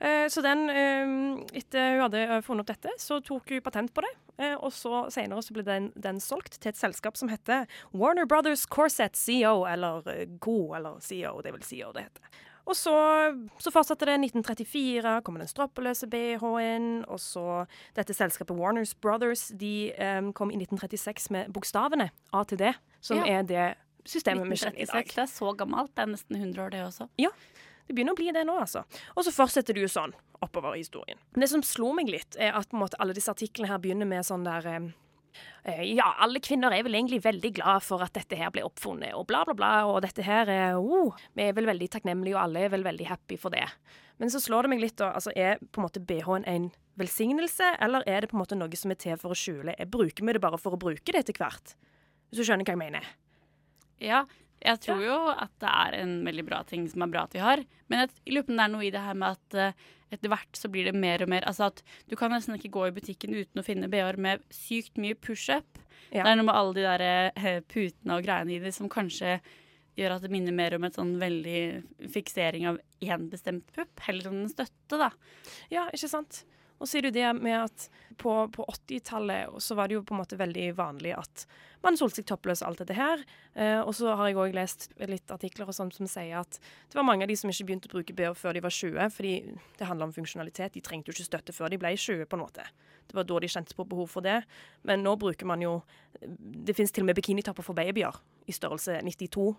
Eh, 0.00 0.29
så 0.31 0.43
den, 0.45 0.69
eh, 0.71 1.59
etter 1.59 1.97
hun 1.97 2.05
hadde 2.06 2.23
eh, 2.23 2.41
funnet 2.47 2.62
opp 2.62 2.71
dette, 2.71 2.93
så 3.03 3.19
tok 3.25 3.50
hun 3.50 3.62
patent 3.65 3.95
på 3.95 4.05
det. 4.06 4.15
Og 4.62 4.71
så 4.71 5.09
senere 5.11 5.43
så 5.43 5.55
ble 5.56 5.65
den, 5.67 5.89
den 5.99 6.21
solgt 6.23 6.61
til 6.62 6.71
et 6.71 6.79
selskap 6.79 7.17
som 7.19 7.27
heter 7.27 7.65
Warner 7.91 8.23
Brothers 8.31 8.69
Corset 8.71 9.19
CO, 9.19 9.65
eller 9.67 10.06
GO, 10.39 10.77
eller 10.79 11.00
CO, 11.03 11.41
det 11.43 11.57
vel 11.57 11.64
CO 11.67 11.90
det 11.97 12.05
heter. 12.07 12.38
Og 12.69 12.76
så, 12.76 12.95
så 13.59 13.73
fortsatte 13.73 14.07
det. 14.07 14.14
1934 14.28 15.17
kom 15.26 15.40
den 15.40 15.50
strappeløse 15.50 16.07
BH-en. 16.12 17.05
Og 17.09 17.19
så 17.19 17.64
dette 17.97 18.14
selskapet 18.14 18.55
Warners 18.55 18.95
Brothers 18.95 19.49
de 19.59 19.90
um, 19.99 20.33
kom 20.37 20.52
i 20.52 20.61
1936 20.61 21.31
med 21.35 21.52
bokstavene 21.57 22.11
A 22.31 22.45
til 22.45 22.61
D, 22.61 22.75
som 23.00 23.25
Ja. 23.25 23.40
er 23.40 23.49
det 23.49 23.69
systemet 24.05 24.47
vi 24.47 24.61
kjenner 24.61 24.78
i 24.78 24.87
dag. 24.87 25.02
1936, 25.02 25.17
det 25.17 25.25
er 25.25 25.33
så 25.33 25.55
gammelt. 25.57 25.95
Det 25.97 26.05
er 26.05 26.12
nesten 26.12 26.37
100 26.37 26.62
år, 26.62 26.71
det 26.76 26.85
også. 26.85 27.09
Det 27.88 27.97
begynner 27.97 28.12
å 28.12 28.21
bli 28.21 28.30
det 28.37 28.45
nå, 28.45 28.54
altså. 28.61 28.85
Og 29.16 29.25
så 29.25 29.33
fortsetter 29.33 29.76
det 29.76 29.87
jo 29.87 29.90
sånn 29.90 30.12
oppover 30.45 30.76
i 30.76 30.83
historien. 30.83 31.18
Det 31.35 31.49
som 31.50 31.64
slo 31.64 31.95
meg 31.97 32.11
litt, 32.12 32.37
er 32.37 32.57
at 32.59 32.75
måte, 32.76 32.99
alle 33.00 33.16
disse 33.16 33.33
artiklene 33.33 33.71
her 33.71 33.80
begynner 33.83 34.09
med 34.09 34.26
sånn 34.28 34.45
der 34.45 34.66
eh, 34.68 34.88
eh, 35.64 35.80
Ja, 35.97 36.11
alle 36.21 36.42
kvinner 36.45 36.75
er 36.75 36.85
vel 36.85 36.99
egentlig 36.99 37.23
veldig 37.25 37.54
glad 37.57 37.87
for 37.87 38.04
at 38.04 38.12
dette 38.18 38.37
her 38.37 38.52
ble 38.52 38.66
oppfunnet, 38.68 39.14
og 39.16 39.25
bla, 39.30 39.40
bla, 39.49 39.57
bla, 39.57 39.71
og 39.88 40.02
dette 40.04 40.26
her 40.26 40.52
er 40.52 40.76
oh, 40.76 41.16
Vi 41.33 41.47
er 41.49 41.57
vel 41.57 41.71
veldig 41.71 41.88
takknemlige, 41.97 42.37
og 42.37 42.45
alle 42.45 42.66
er 42.66 42.75
vel 42.76 42.85
veldig 42.87 43.09
happy 43.09 43.40
for 43.40 43.57
det. 43.57 43.64
Men 44.21 44.35
så 44.35 44.42
slår 44.42 44.66
det 44.66 44.75
meg 44.75 44.83
litt, 44.85 44.99
da. 45.00 45.14
Altså, 45.16 45.33
er 45.33 45.62
på 45.62 45.80
en 45.80 45.87
måte 45.87 46.02
BH-en 46.04 46.45
en 46.50 46.68
velsignelse, 46.99 47.71
eller 47.80 48.04
er 48.11 48.21
det 48.21 48.33
på 48.33 48.37
en 48.37 48.42
måte 48.42 48.59
noe 48.59 48.76
som 48.76 48.92
er 48.92 49.00
til 49.00 49.16
for 49.16 49.33
å 49.33 49.38
skjule? 49.38 49.76
Jeg 49.78 49.88
bruker 49.95 50.26
vi 50.26 50.35
det 50.37 50.42
bare 50.45 50.61
for 50.61 50.76
å 50.76 50.80
bruke 50.80 51.14
det 51.14 51.25
etter 51.25 51.40
hvert? 51.40 51.73
Hvis 52.28 52.42
du 52.42 52.45
skjønner 52.45 52.68
hva 52.68 52.75
jeg 52.75 52.83
mener? 52.83 53.09
Ja, 54.02 54.26
jeg 54.59 54.81
tror 54.83 55.03
jo 55.05 55.19
at 55.31 55.53
det 55.62 55.71
er 55.71 55.97
en 56.00 56.17
veldig 56.27 56.45
bra 56.49 56.62
ting 56.67 56.88
som 56.91 57.05
er 57.05 57.12
bra 57.12 57.27
at 57.29 57.37
vi 57.37 57.43
har. 57.43 57.62
Men 57.88 58.05
jeg 58.05 58.35
lurer 58.35 58.47
på 58.47 58.55
om 58.55 58.59
det 58.59 58.65
er 58.65 58.73
noe 58.75 58.87
i 58.88 58.93
det 58.95 59.05
her 59.05 59.19
med 59.19 59.38
at 59.38 59.59
uh, 59.59 59.87
etter 60.15 60.33
hvert 60.33 60.59
så 60.59 60.71
blir 60.73 60.88
det 60.88 60.97
mer 60.97 61.23
og 61.25 61.29
mer 61.29 61.45
Altså 61.45 61.69
at 61.69 61.83
du 62.09 62.17
kan 62.17 62.33
nesten 62.33 62.57
ikke 62.57 62.73
gå 62.73 62.87
i 62.88 62.95
butikken 62.97 63.37
uten 63.37 63.61
å 63.61 63.67
finne 63.67 63.91
BH-er 63.93 64.19
med 64.25 64.45
sykt 64.55 64.99
mye 65.00 65.19
pushup. 65.19 65.81
Ja. 66.11 66.25
Det 66.25 66.31
er 66.31 66.38
noe 66.41 66.49
med 66.49 66.57
alle 66.57 66.77
de 66.79 66.87
der 66.87 67.07
uh, 67.38 67.65
putene 67.71 68.19
og 68.19 68.27
greiene 68.27 68.57
i 68.57 68.61
det 68.62 68.75
som 68.77 68.91
kanskje 68.93 69.38
gjør 69.99 70.15
at 70.15 70.25
det 70.25 70.31
minner 70.31 70.55
mer 70.55 70.77
om 70.77 70.87
et 70.87 70.95
sånn 70.99 71.17
veldig 71.19 72.11
fiksering 72.15 72.69
av 72.71 72.79
én 73.03 73.27
bestemt 73.33 73.67
pupp, 73.75 73.99
heller 74.07 74.31
enn 74.31 74.45
en 74.45 74.53
støtte, 74.53 74.99
da. 74.99 75.11
Ja, 75.75 75.88
ikke 75.95 76.11
sant? 76.11 76.45
Og 76.78 76.88
så 76.88 76.99
er 76.99 77.06
det 77.06 77.11
jo 77.11 77.18
det 77.18 77.30
med 77.42 77.56
at 77.61 77.88
på, 78.18 78.32
på 78.54 78.64
80-tallet 78.70 79.62
så 79.62 79.76
var 79.78 79.88
det 79.88 79.99
jo 79.99 80.04
på 80.06 80.14
en 80.14 80.20
måte 80.20 80.38
veldig 80.38 80.68
vanlig 80.78 81.14
at 81.16 81.44
man 81.85 81.99
solgte 81.99 82.20
seg 82.20 82.28
toppløs 82.30 82.62
alt 82.66 82.80
dette 82.82 82.97
her. 82.97 83.23
Eh, 83.54 83.78
og 83.78 83.92
så 83.94 84.14
har 84.18 84.30
jeg 84.30 84.38
òg 84.42 84.56
lest 84.56 84.88
litt 85.11 85.30
artikler 85.35 85.70
og 85.70 85.76
sånt 85.76 85.94
som 85.94 86.08
sier 86.11 86.40
at 86.40 86.58
det 86.58 86.99
var 86.99 87.06
mange 87.06 87.26
av 87.26 87.30
de 87.30 87.37
som 87.38 87.50
ikke 87.50 87.68
begynte 87.68 87.90
å 87.90 87.94
bruke 87.94 88.16
BH 88.18 88.35
før 88.38 88.58
de 88.58 88.64
var 88.64 88.75
20, 88.75 89.14
fordi 89.14 89.35
det 89.78 89.88
handler 89.88 90.08
om 90.08 90.14
funksjonalitet. 90.16 90.75
De 90.75 90.85
trengte 90.85 91.12
jo 91.12 91.16
ikke 91.16 91.28
støtte 91.28 91.54
før 91.54 91.73
de 91.73 91.80
ble 91.80 91.94
20, 91.94 92.26
på 92.26 92.38
en 92.38 92.44
måte. 92.44 92.66
Det 93.08 93.16
var 93.16 93.26
da 93.28 93.40
de 93.42 93.50
kjente 93.50 93.78
på 93.78 93.87
behov 93.88 94.11
for 94.12 94.26
det. 94.26 94.40
Men 94.87 95.06
nå 95.06 95.14
bruker 95.20 95.49
man 95.49 95.62
jo 95.64 95.80
Det 96.18 96.75
finnes 96.75 96.90
til 96.90 97.04
og 97.04 97.12
med 97.12 97.14
bikinitopper 97.14 97.62
for 97.62 97.78
babyer 97.78 98.16
i 98.50 98.52
størrelse 98.52 98.97
92. 99.06 99.52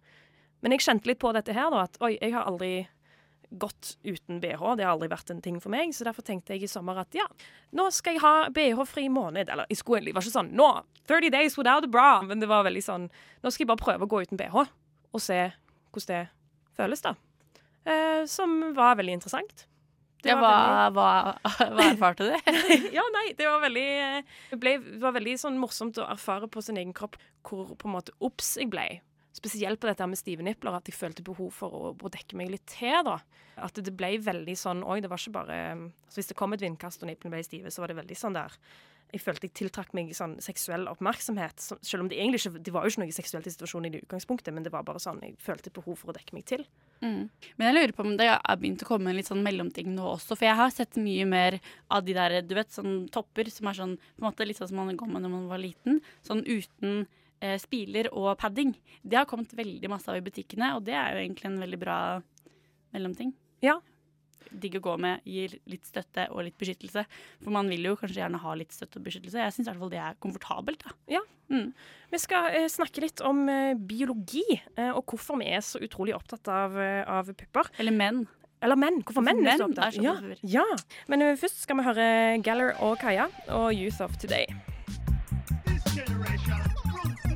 Men 0.59 0.75
jeg 0.75 0.83
kjente 0.83 1.07
litt 1.07 1.21
på 1.21 1.31
dette 1.31 1.53
her, 1.55 1.69
da, 1.71 1.85
at 1.87 1.95
oi, 2.03 2.17
jeg 2.17 2.33
har 2.33 2.49
aldri 2.49 2.89
gått 3.51 3.95
uten 4.05 4.39
BH. 4.43 4.61
Det 4.77 4.85
har 4.85 4.93
aldri 4.93 5.09
vært 5.09 5.31
en 5.33 5.41
ting 5.41 5.57
for 5.61 5.73
meg, 5.73 5.93
så 5.95 6.05
derfor 6.05 6.25
tenkte 6.25 6.53
jeg 6.53 6.67
i 6.67 6.69
sommer 6.69 6.99
at 7.01 7.15
ja, 7.17 7.25
nå 7.73 7.87
skal 7.95 8.13
jeg 8.17 8.21
ha 8.23 8.33
BH-fri 8.53 9.07
måned. 9.09 9.49
Eller 9.49 9.65
jeg 9.71 9.79
skulle, 9.81 10.03
det 10.05 10.13
var 10.17 10.25
ikke 10.25 10.35
sånn 10.37 10.51
nå, 10.57 10.67
30 11.09 11.33
days 11.33 11.57
without 11.57 11.87
a 11.87 11.89
bra, 11.89 12.09
men 12.25 12.39
det 12.43 12.49
var 12.51 12.67
veldig 12.67 12.83
sånn 12.85 13.07
nå 13.09 13.49
skal 13.51 13.65
jeg 13.65 13.71
bare 13.71 13.83
prøve 13.85 14.05
å 14.05 14.11
gå 14.11 14.21
uten 14.27 14.37
BH 14.39 14.61
og 15.09 15.23
se 15.23 15.39
hvordan 15.89 16.11
det 16.11 16.21
føles, 16.77 17.01
da. 17.01 17.15
Eh, 17.89 18.21
som 18.29 18.59
var 18.77 18.99
veldig 18.99 19.15
interessant. 19.17 19.65
Det 20.21 20.29
Ja, 20.33 20.35
var 20.35 20.91
hva, 20.91 21.09
hva, 21.41 21.67
hva 21.73 21.83
erfarte 21.93 22.27
du? 22.27 22.33
ja, 22.97 23.05
nei, 23.15 23.29
det 23.39 23.45
var 23.47 23.61
veldig 23.63 23.85
Det 24.51 24.57
ble, 24.59 24.73
var 24.99 25.13
veldig 25.15 25.37
sånn 25.39 25.57
morsomt 25.57 25.97
å 25.97 26.05
erfare 26.11 26.49
på 26.51 26.61
sin 26.61 26.77
egen 26.77 26.91
kropp 26.93 27.15
hvor 27.47 27.71
på 27.79 27.87
en 27.87 27.95
måte 27.95 28.11
obs 28.19 28.57
jeg 28.59 28.67
ble. 28.69 28.99
Spesielt 29.37 29.79
på 29.79 29.85
dette 29.85 30.05
med 30.09 30.17
stive 30.17 30.43
nipler, 30.45 30.73
at 30.73 30.89
jeg 30.89 30.97
følte 30.97 31.23
behov 31.25 31.51
for 31.53 31.75
å, 31.75 31.91
å 31.93 32.11
dekke 32.11 32.37
meg 32.39 32.49
litt 32.53 32.65
til. 32.71 32.97
da. 33.05 33.19
At 33.61 33.77
det 33.77 33.93
ble 33.95 34.15
veldig 34.23 34.55
sånn 34.57 34.85
Oi, 34.87 35.01
det 35.03 35.09
var 35.11 35.21
ikke 35.21 35.35
bare 35.35 35.57
altså 35.75 36.21
Hvis 36.21 36.31
det 36.31 36.37
kom 36.39 36.55
et 36.55 36.63
vindkast 36.63 37.03
og 37.03 37.09
niplene 37.11 37.35
ble 37.35 37.43
stive, 37.45 37.73
så 37.73 37.83
var 37.83 37.91
det 37.91 37.99
veldig 37.99 38.17
sånn 38.17 38.37
der 38.37 38.55
Jeg 39.11 39.21
følte 39.21 39.49
jeg 39.49 39.55
tiltrakk 39.59 39.91
meg 39.97 40.13
sånn 40.17 40.37
seksuell 40.41 40.87
oppmerksomhet. 40.89 41.61
Så, 41.61 41.77
selv 41.85 42.05
om 42.05 42.09
det 42.11 42.17
egentlig 42.17 42.41
ikke 42.41 42.63
Det 42.65 42.73
var 42.73 42.85
jo 42.85 42.93
ikke 42.93 43.03
noe 43.03 43.17
seksuelt 43.19 43.49
i 43.49 43.53
situasjonen 43.53 43.89
i 43.89 43.93
det 43.95 44.03
utgangspunktet, 44.05 44.53
men 44.55 44.65
det 44.65 44.73
var 44.73 44.87
bare 44.87 45.01
sånn 45.03 45.21
jeg 45.25 45.37
følte 45.43 45.73
behov 45.75 45.99
for 46.01 46.13
å 46.13 46.17
dekke 46.17 46.37
meg 46.37 46.47
til. 46.49 46.65
Mm. 47.03 47.29
Men 47.57 47.69
jeg 47.69 47.77
lurer 47.77 47.95
på 47.95 48.05
om 48.05 48.17
det 48.19 48.27
har 48.31 48.59
begynt 48.59 48.83
å 48.83 48.89
komme 48.89 49.11
en 49.11 49.19
litt 49.19 49.29
sånn 49.29 49.45
mellomting 49.45 49.93
nå 49.95 50.09
også. 50.15 50.35
For 50.35 50.49
jeg 50.49 50.59
har 50.59 50.73
sett 50.73 50.99
mye 50.99 51.27
mer 51.29 51.59
av 51.89 52.05
de 52.05 52.17
der 52.17 52.39
du 52.45 52.57
vet, 52.57 52.73
sånn 52.73 53.07
topper 53.13 53.49
som 53.53 53.69
er 53.71 53.79
sånn 53.79 53.95
på 53.97 54.23
en 54.23 54.29
måte 54.29 54.47
litt 54.47 54.59
sånn 54.61 54.71
som 54.71 54.81
man 54.81 54.99
går 54.99 55.13
med 55.13 55.25
når 55.25 55.35
man 55.37 55.49
var 55.51 55.63
liten. 55.63 56.03
Sånn 56.27 56.45
uten 56.45 57.05
spiler 57.61 58.09
og 58.11 58.33
padding. 58.41 58.73
Det 58.99 59.15
har 59.15 59.27
kommet 59.29 59.53
veldig 59.55 59.91
masse 59.91 60.11
av 60.11 60.17
i 60.19 60.23
butikkene, 60.25 60.73
og 60.75 60.83
det 60.87 60.97
er 60.97 61.13
jo 61.15 61.21
egentlig 61.21 61.47
en 61.47 61.61
veldig 61.61 61.79
bra 61.79 61.99
mellomting. 62.95 63.31
Ja. 63.63 63.77
Digg 64.49 64.79
å 64.79 64.81
gå 64.83 64.95
med, 65.01 65.25
gir 65.29 65.53
litt 65.69 65.85
støtte 65.85 66.25
og 66.33 66.41
litt 66.47 66.57
beskyttelse. 66.59 67.03
For 67.43 67.53
man 67.53 67.69
vil 67.69 67.85
jo 67.85 67.97
kanskje 67.99 68.23
gjerne 68.23 68.41
ha 68.41 68.55
litt 68.57 68.73
støtte 68.73 68.99
og 68.99 69.05
beskyttelse. 69.05 69.43
Jeg 69.43 69.55
syns 69.55 69.67
i 69.67 69.71
hvert 69.71 69.83
fall 69.83 69.93
det 69.93 70.01
er 70.01 70.17
komfortabelt. 70.23 70.85
da. 70.85 70.95
Ja. 71.19 71.21
Mm. 71.49 71.69
Vi 72.13 72.21
skal 72.21 72.55
eh, 72.55 72.67
snakke 72.69 73.03
litt 73.03 73.21
om 73.25 73.43
eh, 73.49 73.75
biologi, 73.77 74.45
eh, 74.75 74.91
og 74.91 75.03
hvorfor 75.09 75.39
vi 75.41 75.49
er 75.53 75.63
så 75.65 75.81
utrolig 75.81 76.15
opptatt 76.17 76.49
av, 76.53 76.77
eh, 76.81 77.01
av 77.05 77.29
pupper. 77.29 77.71
Eller 77.81 77.95
menn. 77.95 78.25
Eller 78.65 78.79
menn. 78.79 79.01
Hvorfor 79.07 79.23
menn 79.23 79.45
er 79.45 79.59
så 79.59 79.69
menn 79.69 79.79
er 79.85 79.95
så 79.95 80.03
ja. 80.03 80.15
ja. 80.43 80.65
Men 81.07 81.23
uh, 81.23 81.35
først 81.39 81.61
skal 81.63 81.79
vi 81.79 81.85
høre 81.85 82.07
Galler 82.43 82.73
og 82.83 82.97
Kaja 82.99 83.29
og 83.55 83.71
Youth 83.71 84.03
of 84.03 84.17
Today. 84.19 84.49
This 85.63 85.83
generation 85.95 86.59
rules 86.91 87.28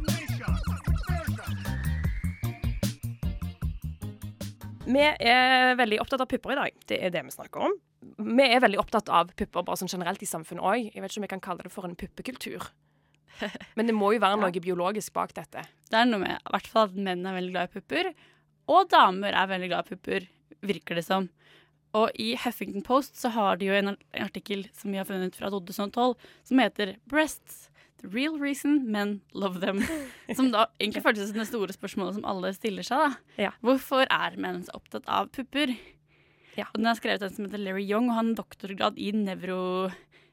Vi 4.93 5.03
er 5.03 5.73
veldig 5.79 5.99
opptatt 6.03 6.21
av 6.21 6.29
pupper 6.29 6.53
i 6.53 6.59
dag. 6.59 6.79
Det 6.89 6.99
er 7.01 7.13
det 7.13 7.23
vi 7.25 7.33
snakker 7.33 7.67
om. 7.69 7.75
Vi 8.37 8.45
er 8.45 8.61
veldig 8.61 8.81
opptatt 8.81 9.09
av 9.09 9.31
pupper 9.33 9.65
bare 9.65 9.79
sånn 9.79 9.91
generelt 9.91 10.21
i 10.21 10.29
samfunnet 10.29 10.63
òg. 10.63 10.89
Jeg 10.91 11.01
vet 11.01 11.13
ikke 11.13 11.21
om 11.21 11.27
jeg 11.27 11.33
kan 11.33 11.45
kalle 11.47 11.65
det 11.65 11.73
for 11.73 11.87
en 11.87 11.97
puppekultur. 11.97 12.67
Men 13.77 13.89
det 13.89 13.95
må 13.97 14.11
jo 14.13 14.21
være 14.21 14.39
noe 14.41 14.63
biologisk 14.63 15.15
bak 15.15 15.33
dette. 15.37 15.65
Det 15.89 15.99
er 15.99 16.09
noe 16.09 16.21
med 16.21 16.35
i 16.35 16.53
hvert 16.55 16.69
fall 16.69 16.89
at 16.89 16.99
menn 17.07 17.25
er 17.25 17.37
veldig 17.39 17.55
glad 17.55 17.69
i 17.69 17.79
pupper, 17.79 18.11
og 18.73 18.91
damer 18.91 19.35
er 19.35 19.49
veldig 19.49 19.71
glad 19.71 19.87
i 19.87 19.95
pupper, 19.95 20.27
virker 20.63 20.99
det 20.99 21.05
som. 21.07 21.27
Og 21.97 22.13
i 22.21 22.33
Huffington 22.41 22.85
Post 22.85 23.19
så 23.21 23.29
har 23.35 23.59
de 23.59 23.69
jo 23.69 23.75
en 23.77 23.95
artikkel 24.17 24.65
som 24.73 24.93
vi 24.93 24.97
har 24.97 25.07
funnet 25.09 25.35
fra 25.37 25.51
2012, 25.53 26.15
som 26.49 26.61
heter 26.61 26.95
'Breasts. 27.09 27.69
Real 28.03 28.37
reason 28.39 28.91
men 28.91 29.21
love 29.33 29.59
them'. 29.63 29.81
Som 30.35 30.51
da 30.51 30.67
egentlig 30.79 31.03
føltes 31.03 31.29
som 31.29 31.37
det 31.39 31.47
store 31.47 31.71
spørsmålet 31.73 32.15
som 32.15 32.25
alle 32.25 32.53
stiller 32.53 32.83
seg. 32.83 32.97
da. 32.99 33.43
Ja. 33.45 33.51
Hvorfor 33.63 34.05
er 34.09 34.35
menn 34.37 34.63
så 34.63 34.75
opptatt 34.75 35.07
av 35.07 35.29
pupper? 35.31 35.75
Ja. 36.57 36.65
Og 36.73 36.75
Den 36.81 36.87
er 36.87 36.95
skrevet 36.99 37.21
av 37.23 37.29
en 37.31 37.35
som 37.35 37.45
heter 37.45 37.57
Larry 37.63 37.85
Young, 37.89 38.09
og 38.09 38.15
han 38.15 38.33
har 38.33 38.43
doktorgrad 38.43 38.97
i 38.99 39.11
nevro... 39.11 39.91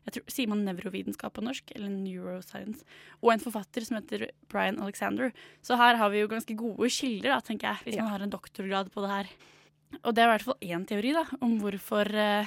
Jeg 0.09 0.15
tror, 0.15 0.25
Sier 0.33 0.49
man 0.49 0.65
nevrovitenskap 0.65 1.35
på 1.37 1.43
norsk? 1.45 1.71
Eller 1.77 1.89
neuroscience? 1.93 2.83
Og 3.23 3.33
en 3.35 3.43
forfatter 3.43 3.85
som 3.85 3.99
heter 3.99 4.31
Brian 4.49 4.81
Alexander. 4.81 5.31
Så 5.63 5.77
her 5.77 5.97
har 6.01 6.09
vi 6.11 6.23
jo 6.23 6.29
ganske 6.29 6.57
gode 6.57 6.89
kilder, 6.91 7.35
da, 7.37 7.41
tenker 7.45 7.69
jeg, 7.69 7.85
hvis 7.85 7.97
Ja. 7.97 8.03
man 8.05 8.13
har 8.17 8.23
en 8.25 8.31
doktorgrad 8.33 8.91
på 8.91 9.03
det 9.05 9.11
her. 9.11 9.29
Og 10.03 10.15
det 10.15 10.23
er 10.25 10.29
i 10.29 10.33
hvert 10.33 10.47
fall 10.49 10.59
én 10.63 10.87
teori 10.89 11.13
da, 11.13 11.25
om 11.43 11.59
hvorfor, 11.61 12.09
eh, 12.15 12.47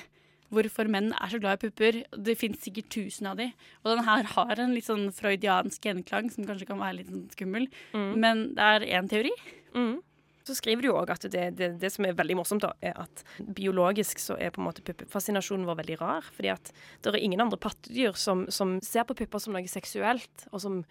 hvorfor 0.53 0.89
menn 0.91 1.11
er 1.17 1.33
så 1.33 1.41
glad 1.41 1.59
i 1.59 1.67
pupper. 1.67 1.99
Det 2.13 2.37
fins 2.39 2.61
sikkert 2.63 2.91
tusen 2.93 3.29
av 3.29 3.41
de. 3.41 3.49
Og 3.83 3.91
den 3.91 4.05
her 4.07 4.29
har 4.35 4.61
en 4.61 4.73
litt 4.75 4.87
sånn 4.87 5.09
freudiansk 5.15 5.89
gjenklang 5.89 6.31
som 6.33 6.47
kanskje 6.47 6.69
kan 6.69 6.81
være 6.81 7.01
litt 7.01 7.11
sånn 7.11 7.29
skummel. 7.33 7.69
Men 7.93 8.49
det 8.57 8.71
er 8.77 8.89
én 8.99 9.11
teori. 9.11 9.33
Mm. 9.73 10.01
Så 10.43 10.57
skriver 10.57 10.83
du 10.83 10.89
jo 10.89 10.97
òg 10.99 11.11
at 11.13 11.23
det, 11.31 11.43
det, 11.55 11.69
det 11.79 11.89
som 11.93 12.03
er 12.03 12.15
veldig 12.19 12.35
morsomt, 12.35 12.65
da, 12.65 12.73
er 12.83 12.97
at 12.99 13.23
biologisk 13.55 14.19
så 14.19 14.35
er 14.35 14.51
på 14.51 14.59
en 14.59 14.67
måte 14.67 14.83
puppefascinasjonen 14.83 15.67
vår 15.69 15.79
veldig 15.79 15.99
rar. 16.01 16.27
Fordi 16.35 16.51
at 16.51 16.73
det 17.03 17.13
er 17.13 17.21
ingen 17.23 17.43
andre 17.43 17.59
pattedyr 17.63 18.17
som, 18.19 18.45
som 18.51 18.75
ser 18.83 19.07
på 19.07 19.15
pupper 19.21 19.43
som 19.43 19.55
noe 19.55 19.69
seksuelt, 19.71 20.47
og 20.51 20.59
som 20.63 20.81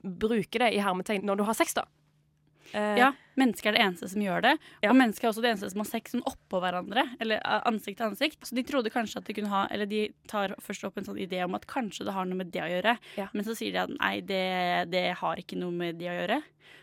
bruker 0.00 0.64
det 0.64 0.72
i 0.76 0.80
hermetegn 0.84 1.28
når 1.28 1.42
du 1.42 1.46
har 1.48 1.58
sex, 1.58 1.76
da. 1.76 1.84
Eh, 2.74 2.96
Ja, 2.98 3.12
Mennesker 3.36 3.70
er 3.70 3.76
det 3.78 3.80
eneste 3.86 4.08
som 4.12 4.20
gjør 4.20 4.42
det. 4.44 4.50
Ja. 4.82 4.90
Og 4.90 4.96
mennesker 4.98 5.24
er 5.24 5.30
også 5.30 5.40
det 5.40 5.50
eneste 5.54 5.70
som 5.72 5.80
har 5.80 5.88
sex 5.88 6.12
sånn 6.12 6.24
oppå 6.28 6.58
hverandre. 6.60 7.06
Eller 7.18 7.40
eh, 7.40 7.62
ansikt 7.70 7.96
til 8.00 8.10
ansikt. 8.10 8.44
Så 8.44 8.56
de 8.58 8.64
trodde 8.68 8.92
kanskje 8.92 9.22
at 9.22 9.28
det 9.28 9.36
kunne 9.38 9.48
ha 9.52 9.62
Eller 9.72 9.88
de 9.88 10.02
tar 10.28 10.52
først 10.60 10.84
opp 10.84 10.98
en 11.00 11.06
sånn 11.08 11.20
idé 11.22 11.40
om 11.44 11.56
at 11.56 11.64
kanskje 11.70 12.04
det 12.04 12.12
har 12.12 12.28
noe 12.28 12.36
med 12.42 12.52
det 12.52 12.60
å 12.60 12.68
gjøre. 12.68 12.96
Ja. 13.16 13.30
Men 13.32 13.46
så 13.48 13.56
sier 13.56 13.72
de 13.72 13.80
at 13.86 13.94
nei, 13.96 14.14
det, 14.20 14.42
det 14.92 15.06
har 15.22 15.40
ikke 15.40 15.56
noe 15.60 15.72
med 15.72 15.96
det 16.00 16.10
å 16.12 16.16
gjøre. 16.20 16.42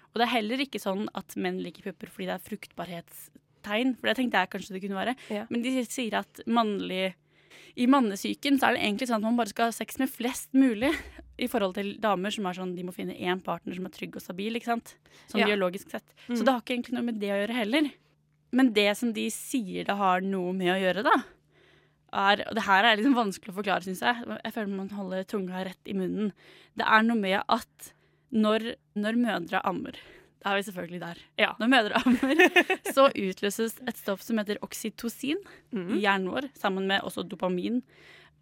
Og 0.10 0.18
det 0.18 0.26
er 0.26 0.34
heller 0.40 0.66
ikke 0.66 0.82
sånn 0.82 1.06
at 1.14 1.38
menn 1.38 1.62
liker 1.62 1.86
pupper 1.86 2.10
fordi 2.10 2.26
det 2.32 2.38
er 2.40 2.48
fruktbarhetstegn. 2.50 3.96
For 4.00 4.10
det 4.10 4.16
tenkte 4.18 4.42
jeg 4.42 4.54
kanskje 4.56 4.74
det 4.78 4.84
kunne 4.88 4.98
være. 4.98 5.16
Ja. 5.30 5.46
Men 5.54 5.62
de 5.66 5.76
sier 5.86 6.18
at 6.24 6.42
mannlig 6.50 7.12
i 7.80 7.86
mannesyken 7.88 8.58
så 8.60 8.70
er 8.70 8.76
det 8.76 8.84
egentlig 8.88 9.08
sånn 9.10 9.22
at 9.22 9.28
man 9.30 9.38
bare 9.38 9.52
skal 9.54 9.70
ha 9.70 9.76
sex 9.76 10.00
med 10.02 10.10
flest 10.12 10.50
mulig. 10.58 10.90
I 11.40 11.48
forhold 11.48 11.76
til 11.76 11.94
damer 12.02 12.32
som 12.36 12.46
er 12.50 12.54
sånn 12.58 12.76
de 12.76 12.84
må 12.84 12.94
finne 12.96 13.16
én 13.18 13.42
partner 13.44 13.76
som 13.78 13.86
er 13.88 13.94
trygg 13.96 14.16
og 14.16 14.22
stabil. 14.22 14.56
ikke 14.60 14.66
sant? 14.74 14.96
Sånn 15.32 15.42
Ja. 15.42 15.48
biologisk 15.48 15.90
sett. 15.92 16.06
Mm. 16.28 16.36
Så 16.38 16.44
det 16.44 16.52
har 16.54 16.62
ikke 16.62 16.76
egentlig 16.78 16.94
noe 16.98 17.04
med 17.08 17.20
det 17.20 17.30
å 17.32 17.40
gjøre 17.48 17.56
heller. 17.56 17.92
Men 18.52 18.74
det 18.74 18.98
som 18.98 19.14
de 19.14 19.28
sier 19.30 19.86
det 19.86 19.96
har 19.96 20.22
noe 20.22 20.52
med 20.54 20.74
å 20.74 20.80
gjøre, 20.82 21.04
da, 21.04 21.24
er 22.12 22.42
Og 22.50 22.56
det 22.56 22.64
her 22.66 22.84
er 22.84 22.98
liksom 22.98 23.14
vanskelig 23.14 23.54
å 23.54 23.58
forklare, 23.62 23.84
syns 23.86 24.00
jeg. 24.02 24.24
Jeg 24.44 24.54
føler 24.56 24.76
man 24.76 24.90
holder 24.90 25.24
tunga 25.30 25.64
rett 25.68 25.86
i 25.86 25.94
munnen. 25.94 26.32
Det 26.76 26.86
er 26.88 27.04
noe 27.04 27.16
med 27.20 27.44
at 27.48 27.92
når, 28.34 28.76
når 28.96 29.14
mødre 29.18 29.62
ammer 29.64 29.94
Da 30.44 30.54
er 30.54 30.62
vi 30.62 30.72
selvfølgelig 30.72 31.00
der. 31.02 31.18
Ja. 31.38 31.54
Når 31.60 31.70
mødre 31.70 32.00
ammer, 32.00 32.36
så 32.96 33.10
utløses 33.14 33.76
et 33.86 33.98
stoff 33.98 34.22
som 34.24 34.38
heter 34.40 34.58
oksytocin 34.64 35.38
Mm. 35.74 35.90
i 35.98 36.02
hjernen 36.02 36.30
vår, 36.32 36.50
sammen 36.58 36.88
med 36.88 37.02
også 37.04 37.28
dopamin. 37.30 37.84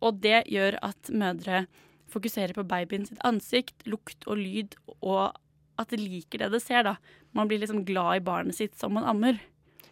Og 0.01 0.21
det 0.21 0.45
gjør 0.47 0.77
at 0.83 1.09
mødre 1.11 1.65
fokuserer 2.09 2.53
på 2.57 2.63
babyen 2.67 3.05
sitt 3.07 3.19
ansikt, 3.27 3.85
lukt 3.85 4.25
og 4.27 4.37
lyd, 4.37 4.75
og 5.01 5.35
at 5.79 5.89
det 5.93 5.99
liker 6.01 6.39
det 6.45 6.51
det 6.51 6.61
ser. 6.63 6.83
da. 6.83 6.95
Man 7.33 7.47
blir 7.47 7.59
liksom 7.61 7.83
glad 7.85 8.17
i 8.17 8.23
barnet 8.25 8.55
sitt 8.55 8.75
som 8.79 8.93
man 8.93 9.03
ammer. 9.05 9.39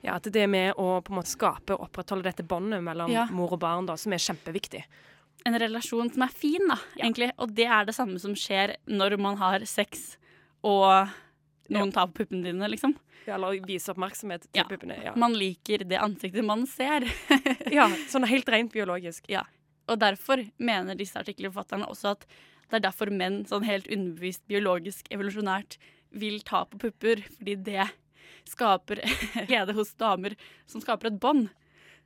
Ja, 0.06 0.16
at 0.16 0.24
det 0.30 0.36
er 0.44 0.48
med 0.48 0.74
å 0.78 1.02
på 1.02 1.12
en 1.14 1.20
måte 1.20 1.32
skape 1.34 1.74
og 1.76 1.88
opprettholde 1.90 2.24
dette 2.30 2.44
båndet 2.46 2.82
mellom 2.86 3.10
Ja. 3.12 3.26
mor 3.32 3.54
og 3.54 3.60
barn, 3.60 3.86
da, 3.86 3.96
som 3.98 4.14
er 4.14 4.18
kjempeviktig. 4.22 4.84
En 5.46 5.54
relasjon 5.60 6.12
som 6.14 6.24
er 6.24 6.28
fin, 6.34 6.68
da, 6.68 6.78
egentlig. 6.98 7.32
Og 7.38 7.54
det 7.54 7.66
er 7.68 7.86
det 7.86 7.94
samme 7.96 8.20
som 8.20 8.34
skjer 8.34 8.76
når 8.88 9.18
man 9.20 9.38
har 9.38 9.60
sex 9.66 10.18
og 10.64 11.10
noen 11.70 11.92
tar 11.94 12.08
på 12.08 12.24
puppene 12.24 12.44
dine, 12.46 12.68
liksom. 12.70 12.96
Ja, 13.28 13.36
Eller 13.36 13.60
vise 13.66 13.90
oppmerksomhet 13.94 14.42
til 14.52 14.62
Ja. 14.62 14.64
puppene. 14.70 14.98
Ja. 15.04 15.14
Man 15.16 15.34
liker 15.34 15.80
det 15.88 15.98
ansiktet 15.98 16.44
man 16.46 16.66
ser. 16.68 17.02
ja, 17.72 17.88
sånn 18.10 18.26
helt 18.28 18.46
rent 18.50 18.72
biologisk. 18.74 19.26
Ja. 19.30 19.44
Og 19.92 20.00
derfor 20.02 20.42
mener 20.58 20.98
disse 20.98 21.20
artikkelforfatterne 21.20 21.88
også 21.92 22.16
at 22.16 22.26
det 22.72 22.80
er 22.80 22.86
derfor 22.88 23.12
menn 23.14 23.44
sånn 23.46 23.66
helt 23.68 23.86
underbevist 23.94 24.42
biologisk 24.50 25.12
evolusjonært 25.14 25.78
vil 26.16 26.40
ta 26.48 26.64
på 26.66 26.80
pupper, 26.82 27.22
fordi 27.38 27.56
det 27.68 27.86
skaper 28.50 29.02
glede 29.50 29.76
hos 29.78 29.94
damer 30.00 30.34
som 30.66 30.82
skaper 30.82 31.12
et 31.12 31.20
bånd. 31.22 31.52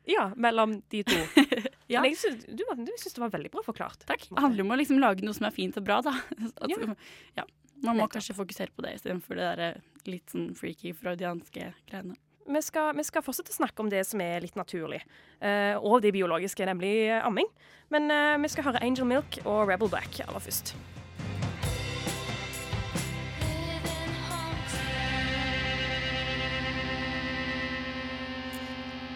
Ja, 0.09 0.29
mellom 0.35 0.81
de 0.91 1.03
to. 1.07 1.19
Ja. 1.89 2.03
Men 2.03 2.11
jeg 2.11 2.19
syns, 2.21 2.43
du, 2.45 2.61
du 2.85 2.89
syns 3.01 3.15
det 3.15 3.21
var 3.23 3.31
veldig 3.33 3.49
bra 3.49 3.63
forklart. 3.65 4.03
Takk. 4.05 4.27
Det 4.29 4.37
handler 4.43 4.61
om 4.61 4.73
å 4.75 4.75
liksom 4.77 4.99
lage 5.01 5.23
noe 5.25 5.33
som 5.33 5.47
er 5.47 5.53
fint 5.55 5.73
og 5.79 5.87
bra, 5.87 5.95
da. 6.05 6.11
At, 6.61 6.69
Ja. 6.69 6.93
ja. 7.39 7.45
Man 7.81 7.95
må 7.97 8.03
Nettopp. 8.03 8.11
kanskje 8.13 8.35
fokusere 8.37 8.75
på 8.75 8.83
det 8.85 8.91
istedenfor 8.99 9.39
det 9.39 9.47
der 9.57 9.79
litt 10.05 10.29
sånn 10.29 10.51
freaky 10.59 10.91
freudianske 10.93 11.71
greiene. 11.89 12.13
Vi 12.49 12.61
skal, 12.65 12.95
vi 12.97 13.03
skal 13.05 13.21
fortsette 13.21 13.51
å 13.53 13.59
snakke 13.59 13.83
om 13.83 13.89
det 13.93 13.99
som 14.09 14.21
er 14.25 14.41
litt 14.41 14.55
naturlig. 14.57 15.03
uh, 15.37 15.77
og 15.85 16.01
det 16.01 16.09
biologiske, 16.15 16.65
nemlig 16.65 17.11
amming. 17.21 17.45
Men 17.93 18.09
uh, 18.09 18.41
vi 18.41 18.49
skal 18.49 18.65
høre 18.65 18.81
Angel 18.81 19.05
Milk 19.05 19.37
og 19.43 19.69
Rebel 19.69 19.91
Black 19.91 20.17
aller 20.25 20.41
først. 20.41 20.73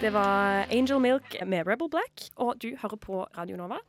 Det 0.03 0.13
var 0.13 0.69
Angel 0.69 1.01
Milk 1.01 1.33
med 1.47 1.65
Rebel 1.65 1.89
Black, 1.89 2.29
og 2.35 2.61
du 2.61 2.75
hører 2.77 3.01
på 3.01 3.25
Radio 3.33 3.57
Nova. 3.57 3.81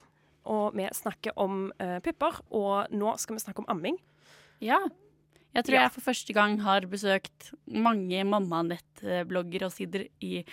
Og 0.49 0.73
vi 0.73 0.89
snakker 0.89 1.37
om 1.37 1.69
uh, 1.83 2.01
pupper, 2.01 2.41
og 2.49 2.89
nå 2.97 3.17
skal 3.21 3.37
vi 3.37 3.45
snakke 3.45 3.61
om 3.61 3.69
amming. 3.69 4.01
Ja. 4.65 4.81
Jeg 5.55 5.65
tror 5.65 5.75
Ja. 5.79 5.83
jeg 5.87 5.93
for 5.95 6.01
første 6.13 6.33
gang 6.35 6.59
har 6.61 6.81
besøkt 6.91 7.53
mange 7.71 8.25
mamma-nett-blogger 8.27 9.67
og 9.69 9.73
sider 9.73 10.09
i 10.21 10.45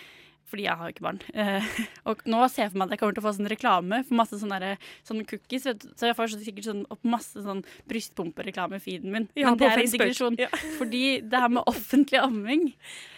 fordi 0.51 0.65
jeg 0.65 0.75
har 0.75 0.91
ikke 0.91 1.03
barn. 1.05 1.19
Uh, 1.31 1.63
og 2.11 2.23
nå 2.27 2.41
ser 2.51 2.65
jeg 2.65 2.71
for 2.73 2.81
meg 2.81 2.89
at 2.89 2.91
jeg 2.97 2.99
kommer 2.99 3.15
til 3.15 3.21
å 3.21 3.25
få 3.29 3.31
sånn 3.37 3.47
reklame 3.47 3.99
for 4.03 4.17
masse 4.19 4.35
sånne, 4.35 4.73
sånne 5.07 5.23
cookies. 5.29 5.63
Så 5.63 6.09
jeg 6.09 6.17
får 6.17 6.33
sikkert 6.43 6.67
sånn, 6.67 6.81
opp 6.91 7.05
masse 7.07 7.39
sånn 7.39 7.61
brystpumpereklame 7.87 8.75
i 8.75 8.83
feeden 8.83 9.13
min. 9.15 9.29
Ja, 9.39 9.47
Men 9.53 9.61
det 9.61 9.69
er 9.69 9.79
en 9.79 9.93
digresjon. 9.93 10.35
Ja. 10.41 10.49
Fordi 10.81 11.21
det 11.23 11.39
her 11.39 11.47
med 11.55 11.63
offentlig 11.71 12.19
amming 12.19 12.73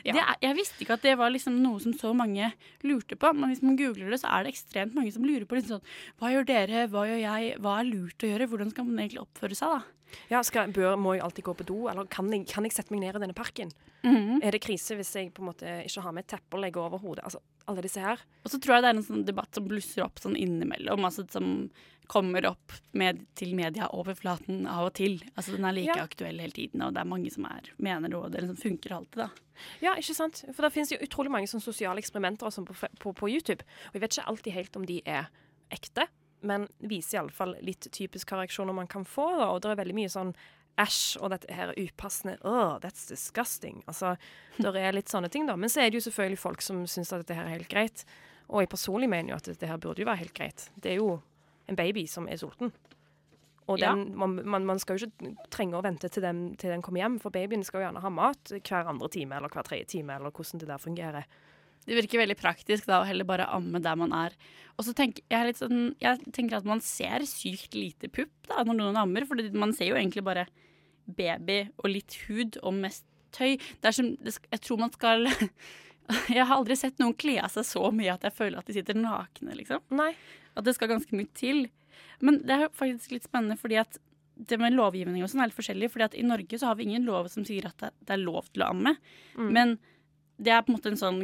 Ja. 0.05 0.13
det 0.13 0.21
er, 0.21 0.35
Jeg 0.45 0.59
visste 0.59 0.85
ikke 0.85 0.93
at 0.99 1.07
det 1.07 1.17
var 1.17 1.33
liksom 1.33 1.57
noe 1.63 1.81
som 1.81 1.97
så 1.97 2.13
mange 2.13 2.51
lurte 2.85 3.17
på. 3.17 3.33
Men 3.33 3.49
hvis 3.49 3.63
man 3.65 3.79
googler 3.81 4.13
det, 4.13 4.21
så 4.21 4.29
er 4.29 4.43
det 4.45 4.53
ekstremt 4.53 4.93
mange 4.93 5.11
som 5.15 5.25
lurer 5.25 5.47
på 5.49 5.57
liksom 5.57 5.79
sånn 5.79 5.89
Hva 6.21 6.35
gjør 6.35 6.45
dere? 6.53 6.85
Hva 6.93 7.07
gjør 7.09 7.23
jeg? 7.23 7.57
Hva 7.65 7.79
er 7.79 7.89
lurt 7.89 8.21
å 8.21 8.29
gjøre? 8.29 8.49
Hvordan 8.53 8.69
skal 8.75 8.85
man 8.85 9.01
egentlig 9.07 9.25
oppføre 9.25 9.57
seg, 9.57 9.73
da? 9.73 9.81
Ja, 10.29 10.41
skal, 10.43 10.71
bør, 10.75 10.95
Må 10.99 11.15
jeg 11.15 11.23
alltid 11.23 11.43
gå 11.45 11.53
på 11.59 11.65
do, 11.65 11.79
eller 11.91 12.05
kan 12.11 12.29
jeg, 12.31 12.45
kan 12.47 12.63
jeg 12.67 12.73
sette 12.75 12.91
meg 12.93 13.01
ned 13.05 13.15
i 13.15 13.23
denne 13.25 13.33
parken? 13.37 13.71
Mhm. 14.03 14.41
Er 14.43 14.51
det 14.51 14.61
krise 14.61 14.95
hvis 14.99 15.13
jeg 15.15 15.31
på 15.33 15.41
en 15.43 15.49
måte 15.51 15.77
ikke 15.85 16.01
har 16.03 16.11
med 16.13 16.25
et 16.25 16.33
teppe 16.35 16.57
å 16.57 16.61
legge 16.61 16.79
over 16.81 16.99
hodet? 16.99 17.23
Altså, 17.23 17.39
alle 17.67 17.81
disse 17.85 18.01
her. 18.03 18.19
Og 18.43 18.51
så 18.51 18.59
tror 18.59 18.75
jeg 18.75 18.83
det 18.83 18.89
er 18.91 18.97
en 18.97 19.03
sånn 19.07 19.25
debatt 19.25 19.55
som 19.55 19.67
blusser 19.67 20.03
opp 20.03 20.19
sånn 20.19 20.35
innimellom. 20.35 21.05
Altså 21.07 21.23
som 21.31 21.69
kommer 22.11 22.43
opp 22.49 22.73
med, 22.99 23.21
til 23.39 23.53
medieoverflaten 23.55 24.65
av 24.67 24.89
og 24.89 24.93
til. 24.99 25.21
Altså 25.37 25.55
Den 25.55 25.63
er 25.65 25.71
like 25.71 25.95
Ja. 25.95 26.03
aktuell 26.03 26.39
hele 26.43 26.51
tiden, 26.51 26.81
og 26.83 26.93
det 26.93 26.99
er 27.01 27.07
mange 27.07 27.31
som 27.31 27.45
er, 27.45 27.61
mener 27.79 28.09
det, 28.09 28.17
og 28.19 28.31
det 28.31 28.41
liksom 28.43 28.59
funker 28.59 28.91
alltid. 28.97 29.15
da. 29.23 29.29
Ja, 29.81 29.95
ikke 29.95 30.13
sant? 30.15 30.43
For 30.53 30.63
det 30.67 30.73
finnes 30.73 30.91
jo 30.91 30.97
utrolig 30.99 31.31
mange 31.31 31.47
sånne 31.47 31.63
sosiale 31.63 32.01
eksperimenter 32.03 32.43
og 32.45 32.51
sånn 32.51 32.65
på, 32.67 32.75
på, 32.99 33.13
på 33.15 33.29
YouTube. 33.31 33.63
Og 33.87 33.93
jeg 33.95 34.01
vet 34.01 34.17
ikke 34.17 34.27
alltid 34.27 34.53
helt 34.53 34.75
om 34.75 34.85
de 34.85 35.01
er 35.05 35.29
ekte, 35.71 36.07
men 36.43 36.67
viser 36.79 37.19
iallfall 37.21 37.55
litt 37.65 37.87
typiske 37.95 38.35
reaksjoner 38.37 38.75
man 38.75 38.87
kan 38.91 39.05
få. 39.07 39.29
Da. 39.39 39.47
Og 39.53 39.61
det 39.63 39.71
er 39.73 39.79
veldig 39.81 39.95
mye 39.97 40.11
sånn 40.13 40.33
æsj, 40.81 41.17
og 41.21 41.29
dette 41.33 41.53
her 41.53 41.71
er 41.73 41.79
upassende. 41.83 42.37
Oh, 42.49 42.77
that's 42.83 43.05
disgusting. 43.09 43.83
Altså, 43.87 44.15
det 44.57 44.73
er 44.81 44.95
litt 44.95 45.11
sånne 45.11 45.29
ting, 45.33 45.45
da. 45.49 45.55
Men 45.59 45.69
så 45.69 45.83
er 45.83 45.91
det 45.93 45.99
jo 46.01 46.07
selvfølgelig 46.09 46.41
folk 46.41 46.63
som 46.65 46.81
syns 46.89 47.13
at 47.13 47.21
dette 47.25 47.37
her 47.37 47.45
er 47.49 47.57
helt 47.59 47.69
greit. 47.71 48.05
Og 48.49 48.63
jeg 48.63 48.71
personlig 48.73 49.09
mener 49.09 49.33
jo 49.33 49.37
at 49.39 49.51
dette 49.51 49.69
her 49.69 49.77
burde 49.81 50.01
jo 50.03 50.09
være 50.09 50.23
helt 50.25 50.33
greit. 50.37 50.67
Det 50.75 50.91
er 50.95 50.99
jo 50.99 51.19
en 51.69 51.77
baby 51.79 52.07
som 52.09 52.25
er 52.27 52.41
sulten. 52.41 52.73
Og 53.71 53.79
Ja. 53.79 53.93
den, 53.93 54.17
man, 54.19 54.41
man, 54.43 54.65
man 54.67 54.79
skal 54.81 54.97
jo 54.99 55.07
ikke 55.07 55.35
trenge 55.53 55.77
å 55.79 55.83
vente 55.85 56.09
til 56.11 56.21
den, 56.25 56.55
til 56.59 56.73
den 56.73 56.81
kommer 56.83 56.99
hjem, 56.99 57.19
for 57.23 57.31
babyen 57.31 57.63
skal 57.63 57.79
jo 57.79 57.85
gjerne 57.85 58.01
ha 58.03 58.09
mat 58.11 58.51
hver 58.59 58.89
andre 58.91 59.07
time 59.13 59.37
eller 59.37 59.47
hver 59.53 59.63
tredje 59.63 59.85
time, 59.93 60.17
eller 60.17 60.33
hvordan 60.35 60.59
det 60.59 60.67
der 60.67 60.81
fungerer. 60.83 61.29
Det 61.87 61.97
virker 61.97 62.21
veldig 62.23 62.37
praktisk 62.39 62.87
da, 62.89 63.01
å 63.01 63.07
heller 63.07 63.27
bare 63.27 63.49
amme 63.53 63.81
der 63.83 63.97
man 63.99 64.13
er. 64.15 64.35
Og 64.77 64.87
så 64.87 64.95
tenker 64.97 65.25
jeg, 65.29 65.55
sånn, 65.59 65.93
jeg 66.01 66.33
tenker 66.33 66.59
at 66.59 66.67
man 66.67 66.81
ser 66.83 67.25
sykt 67.29 67.75
lite 67.77 68.09
pupp 68.11 68.33
da, 68.49 68.63
når 68.65 68.79
noen 68.79 68.99
ammer, 69.03 69.27
for 69.29 69.39
man 69.57 69.75
ser 69.75 69.91
jo 69.91 69.97
egentlig 69.99 70.25
bare 70.25 70.47
baby 71.03 71.65
og 71.81 71.89
litt 71.91 72.15
hud 72.27 72.57
og 72.63 72.77
mest 72.79 73.05
tøy. 73.35 73.57
Er 73.83 73.95
som, 73.95 74.13
jeg 74.23 74.61
tror 74.63 74.79
man 74.85 74.93
skal 74.93 75.27
Jeg 76.33 76.43
har 76.43 76.57
aldri 76.57 76.75
sett 76.75 76.97
noen 76.99 77.15
kle 77.15 77.37
av 77.39 77.53
seg 77.53 77.63
så 77.63 77.87
mye 77.95 78.11
at 78.11 78.25
jeg 78.27 78.35
føler 78.35 78.59
at 78.59 78.67
de 78.67 78.73
sitter 78.75 78.97
nakne, 78.99 79.53
liksom. 79.55 79.85
Nei. 79.95 80.09
At 80.59 80.65
det 80.67 80.73
skal 80.75 80.91
ganske 80.91 81.15
mye 81.15 81.29
til. 81.37 81.61
Men 82.19 82.41
det 82.43 82.57
er 82.57 82.73
faktisk 82.75 83.15
litt 83.15 83.27
spennende 83.27 83.55
fordi 83.59 83.79
at 83.79 83.99
det 84.33 84.57
med 84.59 84.75
lovgivning 84.75 85.23
og 85.23 85.29
sånn 85.31 85.43
er 85.43 85.51
litt 85.51 85.57
forskjellig. 85.57 85.91
fordi 85.93 86.07
at 86.09 86.17
i 86.17 86.25
Norge 86.25 86.59
så 86.59 86.71
har 86.71 86.77
vi 86.79 86.89
ingen 86.89 87.07
lov 87.07 87.29
som 87.31 87.45
sier 87.47 87.69
at 87.69 87.77
det, 87.79 87.93
det 88.03 88.17
er 88.17 88.23
lov 88.25 88.49
til 88.51 88.65
å 88.65 88.71
amme. 88.73 88.95
Mm. 89.37 89.49
Men 89.55 89.75
det 90.43 90.53
er 90.53 90.63
på 90.65 90.73
en 90.73 90.77
måte 90.79 90.91
en 90.93 90.99
sånn 90.99 91.21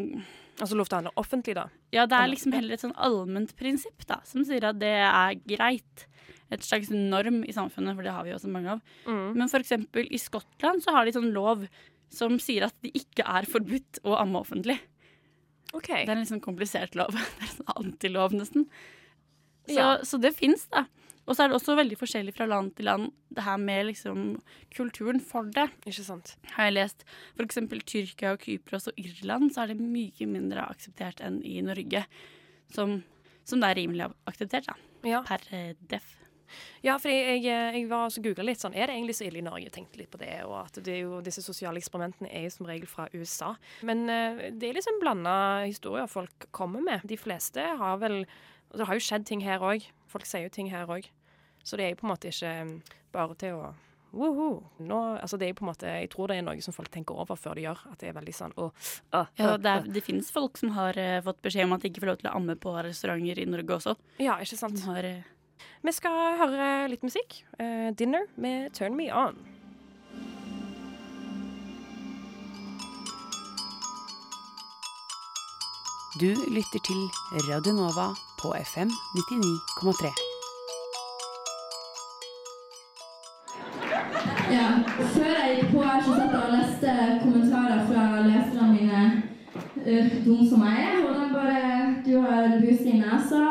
Altså 0.59 0.75
lov 0.75 0.89
til 0.89 0.97
å 0.97 0.99
handle 0.99 1.11
offentlig, 1.21 1.53
da. 1.55 1.69
Ja, 1.95 2.03
det 2.09 2.17
er 2.19 2.27
liksom 2.33 2.51
heller 2.51 2.75
et 2.75 2.81
sånn 2.83 2.95
allment 2.99 3.53
prinsipp 3.55 4.03
da, 4.09 4.17
som 4.27 4.43
sier 4.43 4.65
at 4.67 4.75
det 4.81 4.89
er 4.91 5.37
greit. 5.47 6.03
Et 6.51 6.65
slags 6.65 6.89
norm 6.91 7.45
i 7.47 7.55
samfunnet, 7.55 7.95
for 7.95 8.03
det 8.03 8.11
har 8.11 8.25
vi 8.25 8.33
jo 8.33 8.35
også 8.35 8.51
mange 8.51 8.73
av. 8.73 8.81
Mm. 9.05 9.37
Men 9.37 9.47
eksempel 9.47 10.09
i 10.11 10.19
Skottland 10.19 10.83
så 10.83 10.91
har 10.97 11.07
de 11.07 11.13
sånn 11.15 11.31
lov 11.31 11.63
som 12.11 12.35
sier 12.43 12.65
at 12.67 12.75
det 12.83 12.91
ikke 12.97 13.23
er 13.23 13.47
forbudt 13.47 14.01
å 14.03 14.17
amme 14.19 14.41
offentlig. 14.41 14.75
OK. 15.77 15.87
Det 15.93 16.09
er 16.09 16.15
en 16.17 16.23
litt 16.23 16.31
sånn 16.33 16.43
komplisert 16.43 16.97
lov. 16.97 17.13
Det 17.39 17.45
er 17.45 17.53
sånn 17.53 17.73
antilov, 17.77 18.35
nesten. 18.35 18.67
Så, 19.69 19.77
Ja. 19.77 19.89
så 20.03 20.17
det 20.19 20.33
fins, 20.35 20.65
da. 20.73 20.87
Og 21.29 21.37
så 21.37 21.45
er 21.45 21.51
det 21.51 21.59
også 21.59 21.75
veldig 21.77 21.97
forskjellig 21.99 22.33
fra 22.33 22.47
land 22.49 22.71
til 22.77 22.87
land, 22.89 23.11
det 23.29 23.45
her 23.45 23.59
med 23.61 23.91
liksom 23.91 24.21
kulturen 24.73 25.21
for 25.21 25.45
det. 25.53 25.67
Ikke 25.85 26.05
sant. 26.07 26.33
Har 26.55 26.69
jeg 26.69 26.77
lest 26.79 27.05
for 27.37 27.45
eksempel 27.45 27.83
Tyrkia 27.85 28.33
og 28.33 28.41
Kypros 28.41 28.89
og 28.89 28.97
Irland, 28.97 29.51
så 29.53 29.63
er 29.63 29.75
det 29.75 29.83
mye 29.83 30.29
mindre 30.29 30.65
akseptert 30.65 31.21
enn 31.25 31.43
i 31.45 31.59
Norge. 31.65 32.01
Som, 32.73 33.03
som 33.45 33.61
det 33.61 33.69
er 33.69 33.79
rimelig 33.83 34.09
akseptert, 34.29 34.71
da. 34.71 34.77
Ja, 35.05 35.21
Per 35.23 35.45
eh, 35.55 35.77
def. 35.91 36.15
ja 36.83 36.97
for 36.99 37.13
jeg, 37.13 37.45
jeg 37.45 37.85
var 37.87 38.09
og 38.09 38.17
googla 38.25 38.43
litt 38.43 38.59
sånn 38.59 38.73
Er 38.75 38.89
det 38.89 38.97
egentlig 38.97 39.13
så 39.15 39.23
ille 39.29 39.39
i 39.39 39.45
Norge? 39.45 39.69
Jeg 39.69 39.75
tenkte 39.77 40.01
litt 40.01 40.09
på 40.11 40.19
det. 40.19 40.33
Og 40.49 40.57
at 40.63 40.81
det 40.83 40.97
jo, 41.03 41.21
disse 41.23 41.45
sosiale 41.45 41.79
eksperimentene 41.79 42.27
er 42.33 42.47
jo 42.47 42.55
som 42.57 42.67
regel 42.67 42.89
fra 42.89 43.05
USA. 43.13 43.53
Men 43.85 44.09
eh, 44.09 44.47
det 44.49 44.71
er 44.71 44.81
liksom 44.81 44.97
blanda 44.99 45.35
historier 45.61 46.09
folk 46.09 46.49
kommer 46.49 46.81
med. 46.81 47.05
De 47.05 47.21
fleste 47.21 47.61
har 47.61 48.01
vel 48.01 48.23
og 48.69 48.77
Det 48.77 48.85
har 48.85 48.97
jo 48.99 49.01
skjedd 49.01 49.23
ting 49.25 49.41
her 49.41 49.63
òg. 49.65 49.85
Folk 50.09 50.27
sier 50.29 50.45
jo 50.45 50.51
ting 50.53 50.67
her 50.69 50.89
òg. 50.89 51.07
Så 51.63 51.77
det 51.77 51.85
er 51.85 51.93
jo 51.93 52.01
på 52.01 52.07
en 52.07 52.13
måte 52.13 52.31
ikke 52.31 52.55
mm, 52.65 52.73
bare 53.13 53.37
til 53.39 53.59
å 53.59 53.69
Woho. 54.11 54.63
Nå, 54.81 54.99
altså 55.21 55.37
det 55.37 55.45
er 55.45 55.51
jo 55.51 55.59
på 55.59 55.65
en 55.65 55.69
måte, 55.69 55.89
Jeg 56.01 56.09
tror 56.09 56.31
det 56.31 56.39
er 56.39 56.45
noe 56.45 56.61
som 56.65 56.73
folk 56.73 56.89
tenker 56.93 57.17
over 57.19 57.37
før 57.37 57.59
de 57.59 57.67
gjør. 57.67 57.83
At 57.91 58.01
det 58.01 58.09
er 58.09 58.15
veldig 58.17 58.33
sånn 58.35 58.55
oh, 58.57 58.71
uh, 59.13 59.19
uh, 59.19 59.27
Ja, 59.37 59.51
det, 59.57 59.73
er, 59.73 59.91
det 59.97 60.05
finnes 60.05 60.31
folk 60.33 60.57
som 60.57 60.73
har 60.77 60.97
uh, 60.97 61.19
fått 61.25 61.43
beskjed 61.45 61.67
om 61.67 61.75
at 61.77 61.85
de 61.85 61.91
ikke 61.91 62.03
får 62.05 62.13
lov 62.13 62.23
til 62.23 62.31
å 62.31 62.37
amme 62.39 62.57
på 62.57 62.73
restauranter 62.73 63.43
i 63.43 63.45
Norge 63.49 63.77
også. 63.77 63.95
Ja, 64.17 64.39
ikke 64.41 64.57
sant. 64.57 64.81
Har, 64.87 65.05
eh, 65.05 65.29
Vi 65.85 65.93
skal 65.93 66.39
høre 66.41 66.89
litt 66.89 67.05
musikk. 67.05 67.43
Eh, 67.59 67.93
'Dinner' 67.93 68.27
med 68.35 68.73
'Turn 68.73 68.97
Me 68.97 69.11
On'. 69.13 69.37
Du 76.19 76.33
lytter 76.49 76.81
til 76.83 77.01
Radio 77.47 77.73
Nova 77.73 78.09
på 78.41 78.51
FM 78.57 78.89
99,3. 79.15 80.28
Før 84.99 85.35
jeg 85.45 85.55
gikk 85.55 85.71
på 85.71 85.81
her, 85.81 86.01
så 86.03 86.15
satt 86.15 86.33
jeg 86.33 86.41
og 86.45 86.53
leste 86.55 86.93
kommentarer 87.23 87.85
fra 87.87 88.05
leserne 88.25 88.67
mine. 88.73 89.03
Uh, 89.75 90.09
dum 90.25 90.41
som 90.49 90.65
jeg 90.67 90.87
er. 90.87 90.97
Og 91.07 91.15
de 91.15 91.27
bare 91.33 91.95
Du 92.05 92.21
har 92.21 92.57
bus 92.61 92.81
i 92.85 92.97
nesa. 92.99 93.43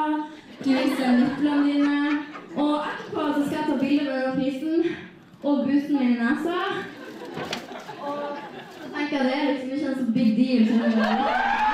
Du 0.64 0.68
viser 0.70 1.16
nipplene 1.20 1.64
dine. 1.66 2.18
Og 2.56 2.74
etterpå 2.90 3.28
så 3.34 3.46
skal 3.46 3.58
jeg 3.58 3.66
ta 3.68 3.76
bilde 3.80 4.04
med 4.04 4.34
prisen 4.36 4.84
og 5.42 5.64
busen 5.66 5.98
min 5.98 6.12
i 6.12 6.20
nesa. 6.20 6.58
Og 8.00 8.18
så 8.74 8.92
tenker 8.96 9.16
jeg 9.16 9.24
det 9.24 9.34
er 9.38 9.48
liksom 9.52 9.72
ikke 9.72 9.88
en 9.88 9.98
så 9.98 10.12
big 10.12 10.36
deal. 10.36 11.67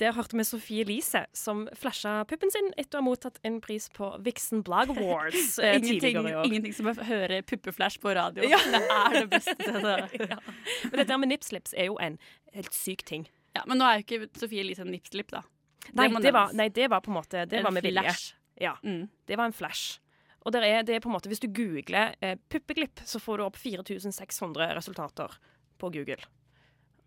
Der 0.00 0.14
hørte 0.16 0.36
vi 0.38 0.44
Sofie 0.48 0.80
Elise, 0.86 1.26
som 1.36 1.66
flasha 1.76 2.22
puppen 2.28 2.48
sin 2.52 2.70
etter 2.80 2.96
å 2.98 3.02
ha 3.02 3.04
mottatt 3.04 3.36
en 3.44 3.58
pris 3.60 3.90
på 3.92 4.08
Vixen 4.24 4.62
Blog 4.64 4.94
Awards 4.94 5.58
eh, 5.62 5.76
ingenting, 5.76 6.16
i 6.16 6.32
år. 6.34 6.46
ingenting 6.48 6.72
som 6.76 6.88
å 6.88 6.94
høre 7.04 7.42
puppeflash 7.44 7.98
på 8.00 8.14
radio. 8.16 8.46
Ja. 8.48 8.58
Det 8.64 8.80
er 8.96 9.16
det 9.18 9.26
beste. 9.34 9.82
ja. 10.32 10.38
Men 10.88 10.96
dette 11.02 11.18
med 11.20 11.32
nipslips 11.34 11.76
er 11.76 11.90
jo 11.90 11.98
en 12.00 12.16
helt 12.56 12.72
syk 12.76 13.04
ting. 13.04 13.28
Ja, 13.56 13.66
men 13.68 13.80
nå 13.82 13.84
er 13.90 14.00
jo 14.00 14.06
ikke 14.06 14.30
Sofie 14.40 14.64
Elise 14.64 14.86
en 14.86 14.92
nipslip, 14.94 15.34
da. 15.34 15.42
Nei, 15.92 16.08
det, 16.08 16.22
det 16.28 16.32
var, 16.36 16.52
nei, 16.56 16.68
det 16.72 16.88
var 16.92 17.00
på 17.04 17.10
en 17.10 17.16
måte 17.16 17.44
Det 17.50 17.58
En 17.60 17.66
var 17.66 17.72
med 17.76 17.84
vilje. 17.84 18.12
Ja, 18.60 18.74
Mm. 18.84 19.06
det 19.26 19.36
var 19.40 19.48
en 19.48 19.56
flash. 19.56 19.98
Og 20.44 20.52
der 20.52 20.64
er, 20.64 20.82
det 20.84 20.94
er 20.96 21.00
på 21.04 21.08
en 21.10 21.14
måte, 21.18 21.28
hvis 21.28 21.40
du 21.44 21.48
googler 21.52 22.14
eh, 22.24 22.36
puppeglipp, 22.52 23.00
så 23.04 23.20
får 23.20 23.40
du 23.40 23.44
opp 23.44 23.56
4600 23.60 24.70
resultater 24.76 25.36
på 25.80 25.90
Google. 25.92 26.20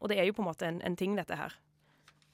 Og 0.01 0.09
det 0.09 0.17
er 0.19 0.27
jo 0.29 0.33
på 0.37 0.43
en 0.43 0.49
måte 0.49 0.67
en, 0.69 0.81
en 0.85 0.97
ting, 0.99 1.15
dette 1.17 1.37
her. 1.37 1.53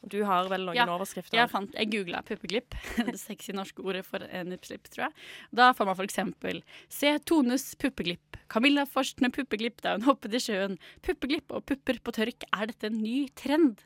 Du 0.01 0.21
har 0.23 0.47
vel 0.47 0.63
noen 0.63 0.77
Ja, 0.77 0.85
overskrifter? 0.88 1.35
Jeg, 1.35 1.51
fant, 1.51 1.73
jeg 1.75 1.89
googla 1.91 2.21
puppeglipp, 2.25 2.75
det 3.09 3.17
sexy 3.19 3.51
norske 3.55 3.83
ordet 3.83 4.05
for 4.07 4.23
en 4.23 4.51
nipslipp, 4.53 4.88
tror 4.93 5.09
jeg. 5.09 5.27
Da 5.59 5.71
får 5.75 5.89
man 5.89 5.97
for 5.99 6.07
eksempel 6.07 6.62
Se 6.88 7.12
Tones 7.27 7.73
puppeglipp. 7.81 8.39
Camilla 8.49 8.85
Forstner 8.89 9.33
puppeglipp 9.35 9.83
da 9.83 9.97
hun 9.97 10.07
hoppet 10.07 10.38
i 10.38 10.41
sjøen. 10.43 10.79
Puppeglipp 11.05 11.51
og 11.51 11.65
pupper 11.67 11.99
på 12.03 12.15
tørk, 12.15 12.47
er 12.55 12.71
dette 12.71 12.88
en 12.88 13.01
ny 13.03 13.25
trend? 13.38 13.83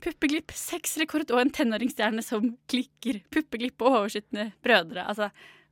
Puppeglipp, 0.00 0.52
sexrekord 0.56 1.32
og 1.32 1.40
en 1.42 1.52
tenåringsstjerne 1.52 2.22
som 2.24 2.52
klikker. 2.70 3.22
Puppeglipp 3.32 3.82
og 3.84 3.96
overskytende 4.02 4.50
brødre. 4.64 5.06
Altså, 5.08 5.30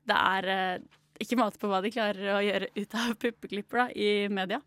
det 0.09 0.17
er 0.17 0.49
eh, 0.53 0.89
ikke 1.23 1.39
måte 1.41 1.61
på 1.61 1.71
hva 1.71 1.81
de 1.85 1.93
klarer 1.93 2.35
å 2.37 2.43
gjøre 2.45 2.73
ut 2.77 2.97
av 2.97 3.15
puppeglipper 3.21 3.85
da, 3.85 3.87
i 3.93 4.11
media. 4.33 4.61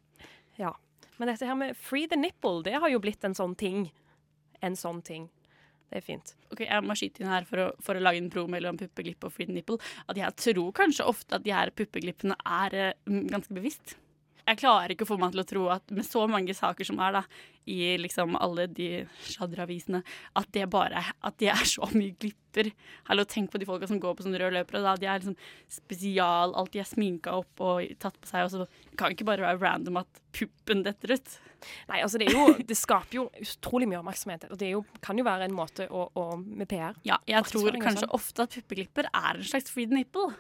Ja. 0.62 0.74
Men 1.18 1.30
dette 1.30 1.46
her 1.46 1.58
med 1.58 1.78
free 1.78 2.10
the 2.10 2.18
nipple, 2.18 2.64
det 2.66 2.78
har 2.82 2.90
jo 2.90 3.02
blitt 3.04 3.26
en 3.28 3.38
sånn 3.38 3.54
ting. 3.58 3.90
En 4.62 4.78
sånn 4.78 5.02
ting. 5.06 5.30
Det 5.92 6.00
er 6.00 6.06
fint. 6.06 6.34
Ok, 6.54 6.62
Jeg 6.64 6.84
må 6.88 6.96
skyte 6.96 7.24
inn 7.24 7.32
her 7.32 7.48
for 7.48 7.66
å, 7.66 7.66
for 7.84 8.00
å 8.00 8.04
lage 8.04 8.22
en 8.22 8.30
pro 8.32 8.46
mellom 8.48 8.78
puppeglipp 8.80 9.26
og 9.28 9.34
free 9.36 9.52
nipple. 9.52 9.82
At 10.08 10.20
jeg 10.20 10.38
tror 10.40 10.72
kanskje 10.78 11.08
ofte 11.10 11.36
at 11.36 11.44
de 11.44 11.52
her 11.52 11.74
puppeglippene 11.76 12.38
er 12.48 12.94
mm, 13.10 13.26
ganske 13.34 13.58
bevisst. 13.58 13.98
Jeg 14.52 14.60
klarer 14.60 14.92
ikke 14.92 15.06
å 15.06 15.12
få 15.14 15.16
meg 15.22 15.32
til 15.32 15.42
å 15.44 15.48
tro 15.48 15.62
at 15.72 15.92
med 15.96 16.04
så 16.04 16.26
mange 16.28 16.52
saker 16.56 16.84
som 16.88 16.98
er 17.00 17.14
da, 17.16 17.22
i 17.72 17.94
liksom 18.02 18.34
alle 18.36 18.66
de 18.68 19.06
sladreavisene, 19.30 20.02
at 20.36 20.50
det 20.52 20.66
bare 20.74 21.04
at 21.24 21.38
de 21.40 21.48
er 21.54 21.62
så 21.70 21.88
mye 21.94 22.18
glipper. 22.20 22.72
Hallo, 23.08 23.24
tenk 23.24 23.54
på 23.54 23.62
de 23.62 23.68
folka 23.70 23.88
som 23.88 24.02
går 24.02 24.18
på 24.18 24.26
sånne 24.26 24.42
røde 24.42 24.58
løpere. 24.58 24.82
Da. 24.84 24.98
De 25.00 25.08
er 25.08 25.22
liksom 25.22 25.38
spesial, 25.72 26.56
alltid 26.58 26.84
er 26.84 26.90
sminka 26.90 27.38
opp 27.40 27.64
og 27.64 27.96
tatt 28.02 28.20
på 28.20 28.28
seg. 28.28 28.50
Og 28.50 28.52
så 28.52 29.00
kan 29.00 29.16
ikke 29.16 29.30
bare 29.30 29.46
være 29.46 29.62
random 29.62 30.02
at 30.04 30.22
puppen 30.36 30.84
detter 30.84 31.16
ut. 31.16 31.40
Nei, 31.88 32.02
altså 32.02 32.20
det, 32.20 32.32
jo, 32.34 32.50
det 32.68 32.76
skaper 32.76 33.22
jo 33.22 33.28
utrolig 33.46 33.88
mye 33.88 34.02
oppmerksomhet. 34.02 34.50
Og 34.52 34.60
det 34.60 34.74
jo, 34.74 34.84
kan 35.06 35.22
jo 35.22 35.30
være 35.30 35.48
en 35.48 35.56
måte 35.56 35.88
å, 35.88 36.10
å 36.12 36.28
med 36.42 36.68
PR. 36.68 37.00
Ja, 37.08 37.22
jeg 37.30 37.48
tror 37.54 37.80
kanskje 37.80 38.12
ofte 38.20 38.50
at 38.50 38.60
puppeglipper 38.60 39.08
er 39.14 39.38
en 39.38 39.48
slags 39.48 39.72
free 39.72 39.88
nipple. 39.88 40.34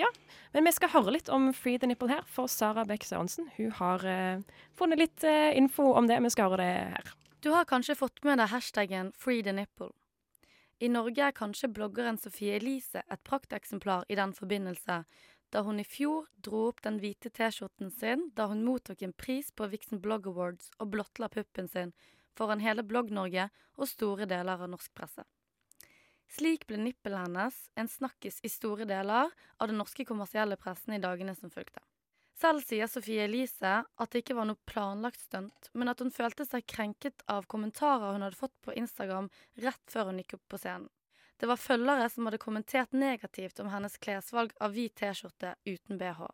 Ja, 0.00 0.08
men 0.54 0.64
vi 0.64 0.72
skal 0.72 0.94
høre 0.94 1.12
litt 1.12 1.28
om 1.28 1.50
Free 1.52 1.76
the 1.78 1.88
Nipple 1.90 2.08
her, 2.08 2.22
for 2.24 2.48
Sara 2.48 2.86
Beck 2.88 3.04
Sørensen 3.04 3.50
hun 3.58 3.72
har 3.76 4.04
eh, 4.08 4.60
funnet 4.78 5.02
litt 5.02 5.24
eh, 5.28 5.50
info 5.58 5.90
om 5.92 6.08
det. 6.08 6.16
Vi 6.24 6.30
skal 6.32 6.48
høre 6.48 6.62
det 6.62 6.76
her. 6.94 7.10
Du 7.44 7.50
har 7.52 7.68
kanskje 7.68 7.96
fått 7.96 8.22
med 8.24 8.40
deg 8.40 8.48
hashtaggen 8.52 9.12
Free 9.16 9.44
the 9.44 9.52
nipple. 9.56 9.90
I 10.80 10.88
Norge 10.88 11.24
er 11.24 11.36
kanskje 11.36 11.68
bloggeren 11.72 12.18
Sofie 12.20 12.56
Elise 12.56 13.00
et 13.00 13.22
prakteksemplar 13.24 14.06
i 14.08 14.16
den 14.16 14.32
forbindelse, 14.36 15.02
da 15.52 15.62
hun 15.66 15.80
i 15.80 15.84
fjor 15.84 16.30
dro 16.36 16.66
opp 16.68 16.80
den 16.84 17.00
hvite 17.02 17.32
T-skjorten 17.32 17.90
sin 17.92 18.28
da 18.36 18.46
hun 18.48 18.64
mottok 18.64 19.02
en 19.04 19.12
pris 19.12 19.50
på 19.52 19.68
Vixen 19.72 20.00
Blog 20.00 20.28
Awards 20.30 20.70
og 20.78 20.92
blottla 20.94 21.28
puppen 21.32 21.68
sin 21.68 21.92
foran 22.36 22.60
hele 22.64 22.84
Blogg-Norge 22.86 23.48
og 23.76 23.88
store 23.88 24.28
deler 24.30 24.60
av 24.60 24.72
norsk 24.72 24.92
presse. 24.96 25.24
Slik 26.30 26.66
ble 26.70 26.78
nippelet 26.78 27.24
hennes 27.24 27.56
en 27.74 27.88
snakkis 27.90 28.38
i 28.46 28.50
store 28.52 28.86
deler 28.86 29.32
av 29.58 29.70
den 29.70 29.80
norske 29.80 30.04
kommersielle 30.06 30.56
pressen 30.60 30.94
i 30.94 31.02
dagene 31.02 31.34
som 31.34 31.50
fulgte. 31.50 31.82
Selv 32.40 32.62
sier 32.64 32.88
Sofie 32.88 33.26
Elise 33.26 33.72
at 33.82 34.12
det 34.12 34.22
ikke 34.22 34.36
var 34.38 34.46
noe 34.48 34.70
planlagt 34.70 35.20
stunt, 35.20 35.68
men 35.74 35.90
at 35.92 36.00
hun 36.00 36.12
følte 36.14 36.46
seg 36.46 36.64
krenket 36.70 37.24
av 37.28 37.48
kommentarer 37.50 38.14
hun 38.14 38.24
hadde 38.24 38.38
fått 38.38 38.54
på 38.64 38.76
Instagram 38.78 39.28
rett 39.60 39.92
før 39.92 40.08
hun 40.12 40.22
gikk 40.22 40.38
opp 40.38 40.46
på 40.54 40.62
scenen. 40.62 40.88
Det 41.40 41.48
var 41.48 41.60
følgere 41.60 42.08
som 42.12 42.26
hadde 42.28 42.40
kommentert 42.40 42.92
negativt 42.92 43.60
om 43.60 43.68
hennes 43.72 43.98
klesvalg 43.98 44.54
av 44.60 44.74
hvit 44.76 44.94
T-skjorte 45.00 45.54
uten 45.64 45.98
bh. 46.00 46.26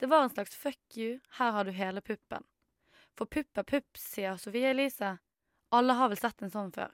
Det 0.00 0.06
var 0.10 0.26
en 0.26 0.32
slags 0.32 0.56
fuck 0.56 0.96
you, 0.96 1.18
her 1.38 1.52
har 1.52 1.64
du 1.64 1.72
hele 1.76 2.00
puppen. 2.00 2.44
For 3.18 3.26
pupp 3.26 3.58
er 3.58 3.66
pupp, 3.68 3.98
sier 3.98 4.36
Sofie 4.40 4.70
Elise. 4.70 5.18
Alle 5.74 5.96
har 5.98 6.08
vel 6.08 6.20
sett 6.20 6.42
en 6.42 6.52
sånn 6.52 6.72
før. 6.72 6.92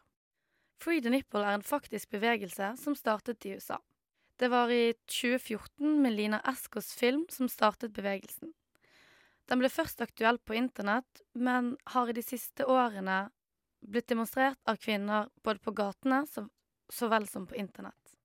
Free 0.81 1.01
the 1.01 1.13
nipple 1.13 1.45
er 1.45 1.59
en 1.59 1.67
faktisk 1.67 2.11
bevegelse 2.15 2.75
som 2.81 2.97
startet 2.99 3.47
i 3.47 3.55
USA. 3.57 3.79
Det 4.37 4.51
var 4.51 4.71
i 4.71 4.95
2014 5.07 6.03
med 6.03 6.13
Lina 6.13 6.41
Eskos 6.51 6.93
film 6.93 7.27
som 7.31 7.49
startet 7.49 7.95
bevegelsen. 7.95 8.53
Den 9.49 9.61
ble 9.61 9.69
først 9.71 10.01
aktuell 10.01 10.39
på 10.41 10.57
internett, 10.59 11.23
men 11.33 11.77
har 11.93 12.09
i 12.09 12.17
de 12.17 12.25
siste 12.25 12.67
årene 12.67 13.29
blitt 13.85 14.09
demonstrert 14.09 14.59
av 14.67 14.81
kvinner 14.81 15.29
både 15.45 15.61
på 15.61 15.75
gatene 15.77 16.25
så, 16.27 16.47
så 16.89 17.09
vel 17.13 17.29
som 17.29 17.47
på 17.47 17.59
internett. 17.61 18.17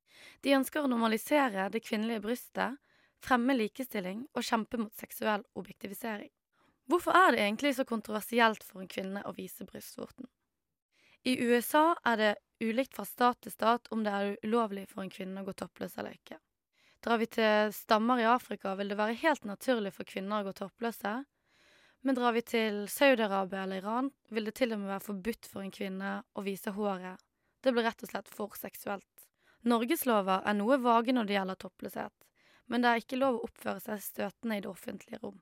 De 0.41 0.55
ønsker 0.55 0.83
å 0.83 0.91
normalisere 0.91 1.67
det 1.69 1.83
kvinnelige 1.83 2.23
brystet, 2.23 2.79
fremme 3.19 3.55
likestilling 3.55 4.23
og 4.33 4.45
kjempe 4.47 4.79
mot 4.79 4.95
seksuell 4.95 5.43
objektivisering. 5.59 6.31
Hvorfor 6.89 7.13
er 7.13 7.35
det 7.35 7.43
egentlig 7.43 7.75
så 7.77 7.85
kontroversielt 7.85 8.63
for 8.65 8.81
en 8.81 8.89
kvinne 8.89 9.21
å 9.27 9.35
vise 9.35 9.67
brystvorten? 9.67 10.25
I 11.23 11.35
USA 11.43 11.95
er 12.07 12.17
det 12.17 12.35
ulikt 12.59 12.95
fra 12.95 13.05
stat 13.05 13.41
til 13.43 13.51
stat 13.51 13.89
om 13.91 14.03
det 14.03 14.13
er 14.13 14.37
ulovlig 14.43 14.85
for 14.91 15.03
en 15.03 15.11
kvinne 15.11 15.41
å 15.41 15.47
gå 15.47 15.55
toppløs 15.59 15.97
eller 15.97 16.15
ikke. 16.15 16.39
Drar 17.03 17.19
vi 17.21 17.27
til 17.31 17.73
stammer 17.75 18.19
i 18.19 18.27
Afrika, 18.27 18.73
vil 18.75 18.91
det 18.91 18.99
være 18.99 19.19
helt 19.21 19.45
naturlig 19.47 19.93
for 19.95 20.07
kvinner 20.07 20.41
å 20.41 20.49
gå 20.49 20.55
toppløse. 20.57 21.13
Men 22.03 22.15
drar 22.15 22.35
vi 22.35 22.43
til 22.47 22.85
Saudi-Arabia 22.91 23.63
eller 23.63 23.83
Iran, 23.83 24.11
vil 24.31 24.47
det 24.47 24.55
til 24.59 24.75
og 24.75 24.81
med 24.81 24.91
være 24.93 25.07
forbudt 25.07 25.47
for 25.51 25.63
en 25.63 25.73
kvinne 25.75 26.13
å 26.35 26.43
vise 26.43 26.71
håret. 26.75 27.19
Det 27.63 27.73
blir 27.75 27.87
rett 27.87 28.03
og 28.03 28.11
slett 28.11 28.31
for 28.31 28.55
seksuelt. 28.55 29.27
Norgeslover 29.67 30.45
er 30.47 30.55
noe 30.55 30.79
vage 30.79 31.15
når 31.15 31.27
det 31.27 31.35
gjelder 31.35 31.59
toppløshet, 31.59 32.27
men 32.71 32.83
det 32.83 32.91
er 32.91 33.03
ikke 33.03 33.19
lov 33.19 33.39
å 33.39 33.47
oppføre 33.49 33.83
seg 33.83 34.03
støtende 34.03 34.59
i 34.59 34.63
det 34.63 34.71
offentlige 34.71 35.19
rom. 35.23 35.39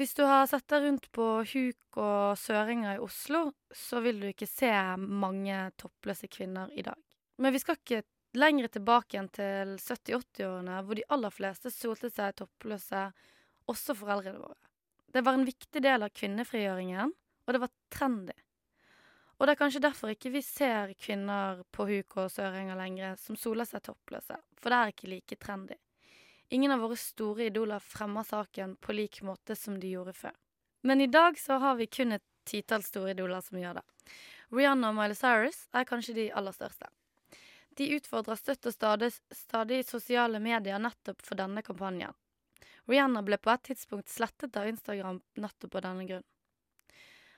Hvis 0.00 0.14
du 0.16 0.22
har 0.24 0.46
sett 0.48 0.64
deg 0.72 0.86
rundt 0.86 1.06
på 1.12 1.24
huk 1.44 1.96
og 2.00 2.38
søringer 2.40 2.94
i 2.96 3.02
Oslo, 3.04 3.50
så 3.68 3.98
vil 4.00 4.22
du 4.22 4.30
ikke 4.30 4.46
se 4.48 4.70
mange 4.96 5.58
toppløse 5.76 6.30
kvinner 6.32 6.70
i 6.72 6.80
dag. 6.86 6.96
Men 7.36 7.52
vi 7.52 7.60
skal 7.60 7.76
ikke 7.76 7.98
lenger 8.40 8.70
tilbake 8.72 9.18
enn 9.20 9.28
til 9.36 9.74
70-80-årene, 9.76 10.78
hvor 10.86 10.96
de 10.96 11.04
aller 11.12 11.34
fleste 11.36 11.72
solte 11.74 12.08
seg 12.08 12.32
toppløse, 12.40 13.02
også 13.68 13.98
foreldrene 13.98 14.40
våre. 14.40 14.56
Det 15.12 15.20
var 15.26 15.36
en 15.36 15.44
viktig 15.50 15.84
del 15.84 16.08
av 16.08 16.16
kvinnefrigjøringen, 16.16 17.12
og 17.44 17.52
det 17.52 17.60
var 17.66 17.74
trendy. 17.92 18.38
Og 19.36 19.44
det 19.44 19.52
er 19.52 19.62
kanskje 19.66 19.84
derfor 19.84 20.14
ikke 20.14 20.32
vi 20.32 20.40
ser 20.48 20.96
kvinner 20.96 21.60
på 21.76 21.90
huk 21.92 22.22
og 22.24 22.32
søringer 22.32 22.80
lenger 22.80 23.20
som 23.20 23.36
soler 23.36 23.68
seg 23.68 23.84
toppløse, 23.84 24.40
for 24.56 24.72
det 24.72 24.80
er 24.80 24.96
ikke 24.96 25.12
like 25.12 25.40
trendy. 25.44 25.76
Ingen 26.52 26.72
av 26.74 26.80
våre 26.82 26.96
store 26.98 27.44
idoler 27.46 27.78
fremmer 27.78 28.26
saken 28.26 28.74
på 28.82 28.92
lik 28.92 29.20
måte 29.22 29.54
som 29.56 29.76
de 29.80 29.92
gjorde 29.92 30.16
før. 30.18 30.34
Men 30.82 31.00
i 31.00 31.06
dag 31.06 31.38
så 31.38 31.60
har 31.62 31.76
vi 31.78 31.86
kun 31.86 32.16
et 32.16 32.24
titall 32.48 32.82
store 32.82 33.12
idoler 33.14 33.44
som 33.44 33.60
gjør 33.60 33.78
det. 33.78 33.84
Rihanna 34.50 34.90
og 34.90 34.96
Miley 34.96 35.14
Cyrus 35.14 35.60
er 35.70 35.86
kanskje 35.86 36.16
de 36.16 36.24
aller 36.34 36.56
største. 36.56 36.88
De 37.78 37.86
utfordrer 37.94 38.40
støtt 38.40 38.66
og 38.66 38.74
stadig, 38.74 39.12
stadig 39.30 39.84
sosiale 39.86 40.40
medier 40.42 40.82
nettopp 40.82 41.22
for 41.22 41.38
denne 41.38 41.62
kampanjen. 41.62 42.16
Rihanna 42.90 43.22
ble 43.22 43.38
på 43.38 43.52
et 43.54 43.68
tidspunkt 43.70 44.10
slettet 44.10 44.58
av 44.58 44.66
Instagram 44.66 45.22
nettopp 45.38 45.78
av 45.78 45.86
denne 45.86 46.08
grunn. 46.08 46.26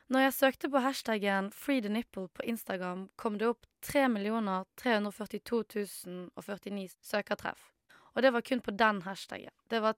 Når 0.09 0.27
jeg 0.27 0.37
søkte 0.38 0.72
på 0.72 0.81
hashtaggen 0.85 1.53
Free 1.53 1.85
the 1.85 1.92
nipple 1.92 2.31
på 2.33 2.48
Instagram, 2.48 3.11
kom 3.16 3.37
det 3.37 3.53
opp 3.53 3.68
3 3.85 4.09
342 4.81 5.62
049 6.40 6.88
søkertreff. 7.01 7.72
Og 8.12 8.22
det 8.22 8.33
var 8.35 8.44
kun 8.44 8.61
på 8.61 8.75
den 8.77 9.03
hashtaggen. 9.07 9.55
Det 9.68 9.81
var 9.81 9.96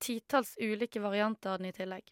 titalls 0.00 0.56
ulike 0.60 1.00
varianter 1.00 1.54
av 1.54 1.60
den 1.60 1.70
i 1.70 1.76
tillegg. 1.76 2.08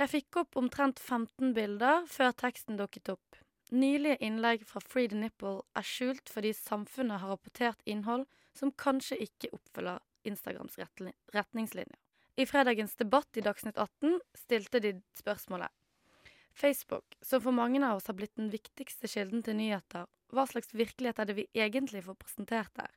Jeg 0.00 0.08
fikk 0.08 0.38
opp 0.40 0.56
omtrent 0.56 1.00
15 1.00 1.52
bilder 1.54 2.06
før 2.10 2.32
teksten 2.32 2.78
dukket 2.80 3.12
opp. 3.12 3.42
Nylige 3.72 4.18
innlegg 4.24 4.64
fra 4.68 4.82
Free 4.84 5.08
the 5.08 5.16
Nipple 5.16 5.62
er 5.78 5.86
skjult 5.86 6.32
fordi 6.32 6.52
samfunnet 6.56 7.22
har 7.22 7.32
rapportert 7.32 7.80
innhold 7.88 8.26
som 8.56 8.72
kanskje 8.72 9.20
ikke 9.24 9.52
oppfyller 9.56 10.02
Instagrams 10.28 10.76
retningslinjer. 10.78 12.00
I 12.36 12.46
fredagens 12.48 12.96
debatt 12.96 13.36
i 13.36 13.44
Dagsnytt 13.44 13.78
18 13.78 14.18
stilte 14.36 14.80
de 14.80 14.94
spørsmålet 15.16 15.72
Facebook, 16.52 17.16
som 17.20 17.40
for 17.40 17.56
mange 17.56 17.80
av 17.84 17.96
oss 17.96 18.08
har 18.10 18.16
blitt 18.16 18.36
den 18.36 18.50
viktigste 18.52 19.08
kilden 19.08 19.44
til 19.44 19.56
nyheter, 19.56 20.08
hva 20.32 20.44
slags 20.48 20.72
virkelighet 20.76 21.20
er 21.20 21.28
det 21.28 21.36
vi 21.36 21.46
egentlig 21.56 22.04
får 22.04 22.18
presentert 22.20 22.72
der? 22.76 22.92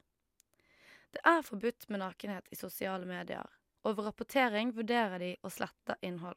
Det 1.16 1.22
er 1.24 1.46
forbudt 1.48 1.88
med 1.88 2.02
nakenhet 2.02 2.50
i 2.52 2.58
sosiale 2.60 3.08
medier, 3.08 3.48
og 3.88 3.96
ved 3.96 4.10
rapportering 4.10 4.74
vurderer 4.76 5.22
de 5.22 5.30
å 5.48 5.52
slette 5.54 5.96
innhold. 6.04 6.36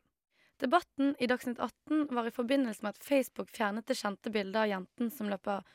Debatten 0.63 1.17
i 1.19 1.27
Dagsnytt 1.31 1.59
18 1.59 2.15
var 2.15 2.27
i 2.27 2.35
forbindelse 2.35 2.85
med 2.87 2.95
at 2.95 3.05
Facebook 3.05 3.51
fjernet 3.55 3.87
det 3.91 3.97
kjente 3.99 4.31
bildet 4.31 4.61
av 4.63 4.71
jenten 4.71 5.11
som 5.11 5.31
løper 5.31 5.67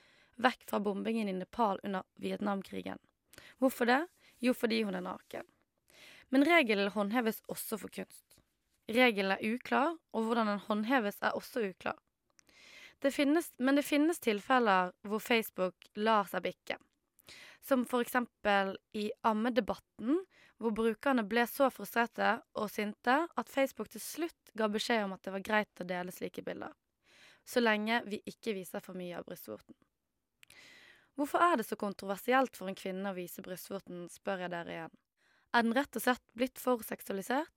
vekk 0.44 0.64
fra 0.70 0.80
bombingen 0.84 1.30
i 1.30 1.36
Nepal 1.36 1.82
under 1.84 2.08
Vietnamkrigen. 2.16 3.00
Hvorfor 3.60 3.92
det? 3.92 4.00
Jo, 4.40 4.56
fordi 4.56 4.82
hun 4.88 4.96
er 4.96 5.04
naken. 5.04 5.48
Men 6.32 6.48
regelen 6.48 6.92
håndheves 6.96 7.44
også 7.52 7.80
for 7.84 7.92
kunst. 7.92 8.40
Regelen 8.88 9.36
er 9.36 9.44
uklar, 9.54 9.98
og 10.12 10.28
hvordan 10.28 10.52
den 10.52 10.64
håndheves 10.70 11.20
er 11.22 11.36
også 11.36 11.68
uklar. 11.70 12.00
Det 13.04 13.12
finnes, 13.12 13.52
men 13.60 13.76
det 13.76 13.84
finnes 13.84 14.20
tilfeller 14.24 14.96
hvor 15.04 15.20
Facebook 15.20 15.92
lar 16.00 16.28
seg 16.32 16.48
bikke. 16.48 16.80
Som 17.64 17.86
for 17.88 18.04
eksempel 18.04 18.76
i 19.00 19.08
ammedebatten, 19.24 20.20
hvor 20.60 20.76
brukerne 20.76 21.24
ble 21.28 21.46
så 21.48 21.70
frustrerte 21.72 22.36
og 22.60 22.72
sinte 22.72 23.16
at 23.26 23.52
Facebook 23.52 23.90
til 23.92 24.04
slutt 24.04 24.52
ga 24.58 24.68
beskjed 24.72 25.06
om 25.06 25.16
at 25.16 25.24
det 25.24 25.34
var 25.36 25.46
greit 25.48 25.82
å 25.82 25.88
dele 25.88 26.12
slike 26.12 26.44
bilder. 26.44 26.74
Så 27.44 27.64
lenge 27.64 28.02
vi 28.08 28.22
ikke 28.28 28.56
viser 28.56 28.84
for 28.84 28.96
mye 29.00 29.18
av 29.20 29.26
brystvorten. 29.28 29.76
Hvorfor 31.20 31.44
er 31.46 31.60
det 31.60 31.68
så 31.68 31.78
kontroversielt 31.78 32.56
for 32.58 32.70
en 32.70 32.78
kvinne 32.78 33.12
å 33.12 33.18
vise 33.18 33.44
brystvorten, 33.46 34.08
spør 34.10 34.46
jeg 34.46 34.54
dere 34.54 34.76
igjen. 34.76 34.96
Er 35.54 35.66
den 35.66 35.76
rett 35.78 36.00
og 36.00 36.02
slett 36.02 36.24
blitt 36.34 36.62
for 36.62 36.82
seksualisert? 36.86 37.52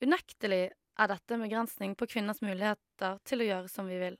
Unektelig 0.00 0.70
er 0.70 1.10
dette 1.10 1.36
en 1.36 1.44
begrensning 1.44 1.94
på 1.98 2.08
kvinners 2.08 2.40
muligheter 2.40 3.18
til 3.28 3.42
å 3.42 3.48
gjøre 3.50 3.72
som 3.72 3.90
vi 3.90 3.98
vil. 4.00 4.16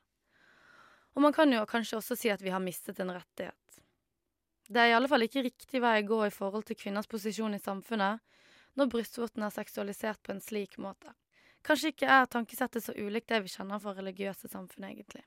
Og 1.16 1.24
man 1.24 1.34
kan 1.34 1.50
jo 1.52 1.64
kanskje 1.68 1.98
også 1.98 2.18
si 2.18 2.30
at 2.32 2.42
vi 2.44 2.52
har 2.52 2.62
mistet 2.62 3.00
en 3.00 3.14
rettighet. 3.14 3.80
Det 4.70 4.78
er 4.78 4.92
i 4.92 4.94
alle 4.94 5.10
fall 5.10 5.26
ikke 5.26 5.42
riktig 5.48 5.80
vei 5.82 5.96
å 5.98 6.06
gå 6.06 6.20
i 6.28 6.34
forhold 6.34 6.68
til 6.68 6.78
kvinners 6.78 7.10
posisjon 7.10 7.56
i 7.56 7.62
samfunnet 7.62 8.22
når 8.78 8.90
brystvorten 8.92 9.42
er 9.42 9.54
seksualisert 9.54 10.22
på 10.22 10.30
en 10.34 10.44
slik 10.44 10.78
måte. 10.78 11.10
Kanskje 11.66 11.90
ikke 11.92 12.06
er 12.06 12.30
tankesettet 12.30 12.84
så 12.84 12.94
ulikt 12.94 13.28
det 13.32 13.42
vi 13.44 13.50
kjenner 13.52 13.82
fra 13.82 13.96
religiøse 13.96 14.48
samfunn, 14.48 14.86
egentlig. 14.92 15.24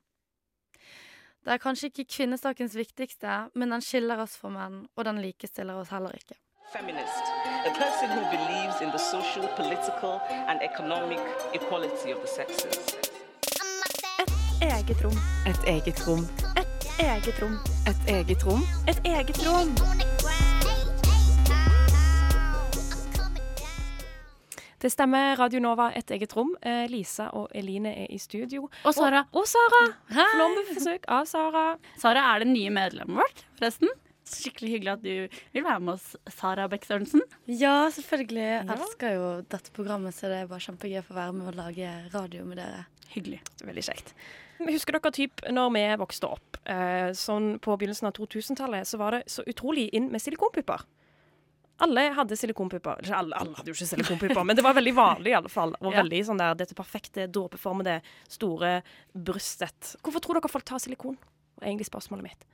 Det 1.44 1.52
er 1.52 1.60
kanskje 1.60 1.92
ikke 1.92 2.08
kvinnesakens 2.16 2.78
viktigste, 2.80 3.36
men 3.54 3.76
den 3.76 3.84
skiller 3.84 4.24
oss 4.24 4.38
fra 4.40 4.50
menn, 4.54 4.86
og 4.96 5.06
den 5.06 5.20
likestiller 5.22 5.84
oss 5.84 5.92
heller 5.92 6.16
ikke. 6.16 6.40
feminist, 6.74 7.24
a 7.70 7.72
person 7.78 8.10
who 8.10 8.24
believes 8.32 8.82
in 8.82 8.90
the 8.92 8.98
social, 8.98 9.48
political, 9.50 10.22
and 10.50 10.60
economic 10.64 11.20
equality 11.54 12.12
of 12.12 12.22
the 12.22 12.28
sexes. 12.28 12.78
Eget 14.62 15.04
rom. 15.04 15.18
Et 15.48 15.64
eget 15.68 16.08
rom. 16.08 16.28
Eget 17.00 17.40
rom. 17.42 17.56
Et 17.90 18.10
eget 18.12 18.44
rom. 18.46 18.62
Et 18.88 19.00
eget 19.08 19.40
rom. 19.48 19.72
Det 24.84 24.92
stemmer. 24.92 25.36
Radio 25.40 25.62
Nova, 25.64 25.90
et 25.96 26.12
eget 26.12 26.36
rom. 26.36 26.52
Eh, 26.62 26.86
Lisa 26.92 27.30
og 27.34 27.50
Eline 27.56 27.96
er 28.04 28.12
i 28.14 28.20
studio. 28.20 28.68
Og 28.84 28.94
Sara. 28.94 29.24
Og, 29.32 29.42
og 29.42 29.48
Sara. 29.48 29.82
Hei. 30.12 31.00
Av 31.08 31.26
Sara. 31.26 31.66
Sara 31.98 32.28
er 32.34 32.44
det 32.44 32.52
nye 32.52 32.74
medlemmet 32.76 33.24
vårt, 33.24 33.44
forresten. 33.58 33.90
Skikkelig 34.30 34.76
hyggelig 34.76 34.94
at 34.94 35.04
du 35.04 35.40
vil 35.56 35.66
være 35.66 35.80
med 35.84 35.96
oss, 35.96 36.14
Sara 36.32 36.68
Beck 36.72 36.86
Sørensen. 36.88 37.26
Ja, 37.48 37.90
selvfølgelig. 37.96 38.46
Jeg 38.46 38.70
elsker 38.78 39.18
jo 39.18 39.28
dette 39.52 39.74
programmet, 39.76 40.16
så 40.16 40.30
det 40.32 40.44
er 40.44 40.52
bare 40.52 40.64
kjempegøy 40.64 41.02
å 41.02 41.08
få 41.10 41.18
være 41.18 41.36
med 41.40 41.52
og 41.52 41.60
lage 41.60 41.92
radio 42.14 42.46
med 42.48 42.62
dere. 42.62 42.86
Hyggelig. 43.14 43.42
Veldig 43.66 43.84
kjekt. 43.90 44.16
Husker 44.76 44.98
dere 44.98 45.14
typ 45.16 45.44
når 45.52 45.72
vi 45.76 45.86
vokste 46.02 46.32
opp? 46.36 46.60
Eh, 46.64 47.12
sånn 47.18 47.58
På 47.64 47.76
begynnelsen 47.78 48.10
av 48.10 48.18
2000-tallet 48.18 48.88
så 48.88 49.00
var 49.02 49.18
det 49.18 49.24
så 49.32 49.46
utrolig 49.50 49.90
inn 49.96 50.12
med 50.14 50.24
silikonpupper. 50.24 50.86
Alle 51.84 52.06
hadde 52.16 52.38
silikonpupper. 52.38 53.02
Ikke 53.04 53.18
alle, 53.18 53.36
alle 53.36 53.58
hadde 53.58 53.74
jo 53.74 53.76
ikke 53.76 53.90
silikonpupper, 53.90 54.46
men 54.46 54.56
det 54.56 54.64
var 54.64 54.78
veldig 54.78 54.94
vanlig 54.96 55.34
i 55.34 55.38
alle 55.38 55.52
fall. 55.52 55.74
Og 55.82 55.96
veldig 55.96 56.22
sånn 56.30 56.40
der, 56.40 56.56
dette 56.56 56.78
perfekte, 56.78 57.26
dåpeformede, 57.34 57.98
store 58.32 58.78
brystet. 59.12 59.96
Hvorfor 60.06 60.24
tror 60.24 60.40
dere 60.40 60.52
folk 60.54 60.68
tar 60.70 60.84
silikon? 60.84 61.18
var 61.64 61.72
egentlig 61.72 61.90
spørsmålet 61.90 62.30
mitt. 62.30 62.46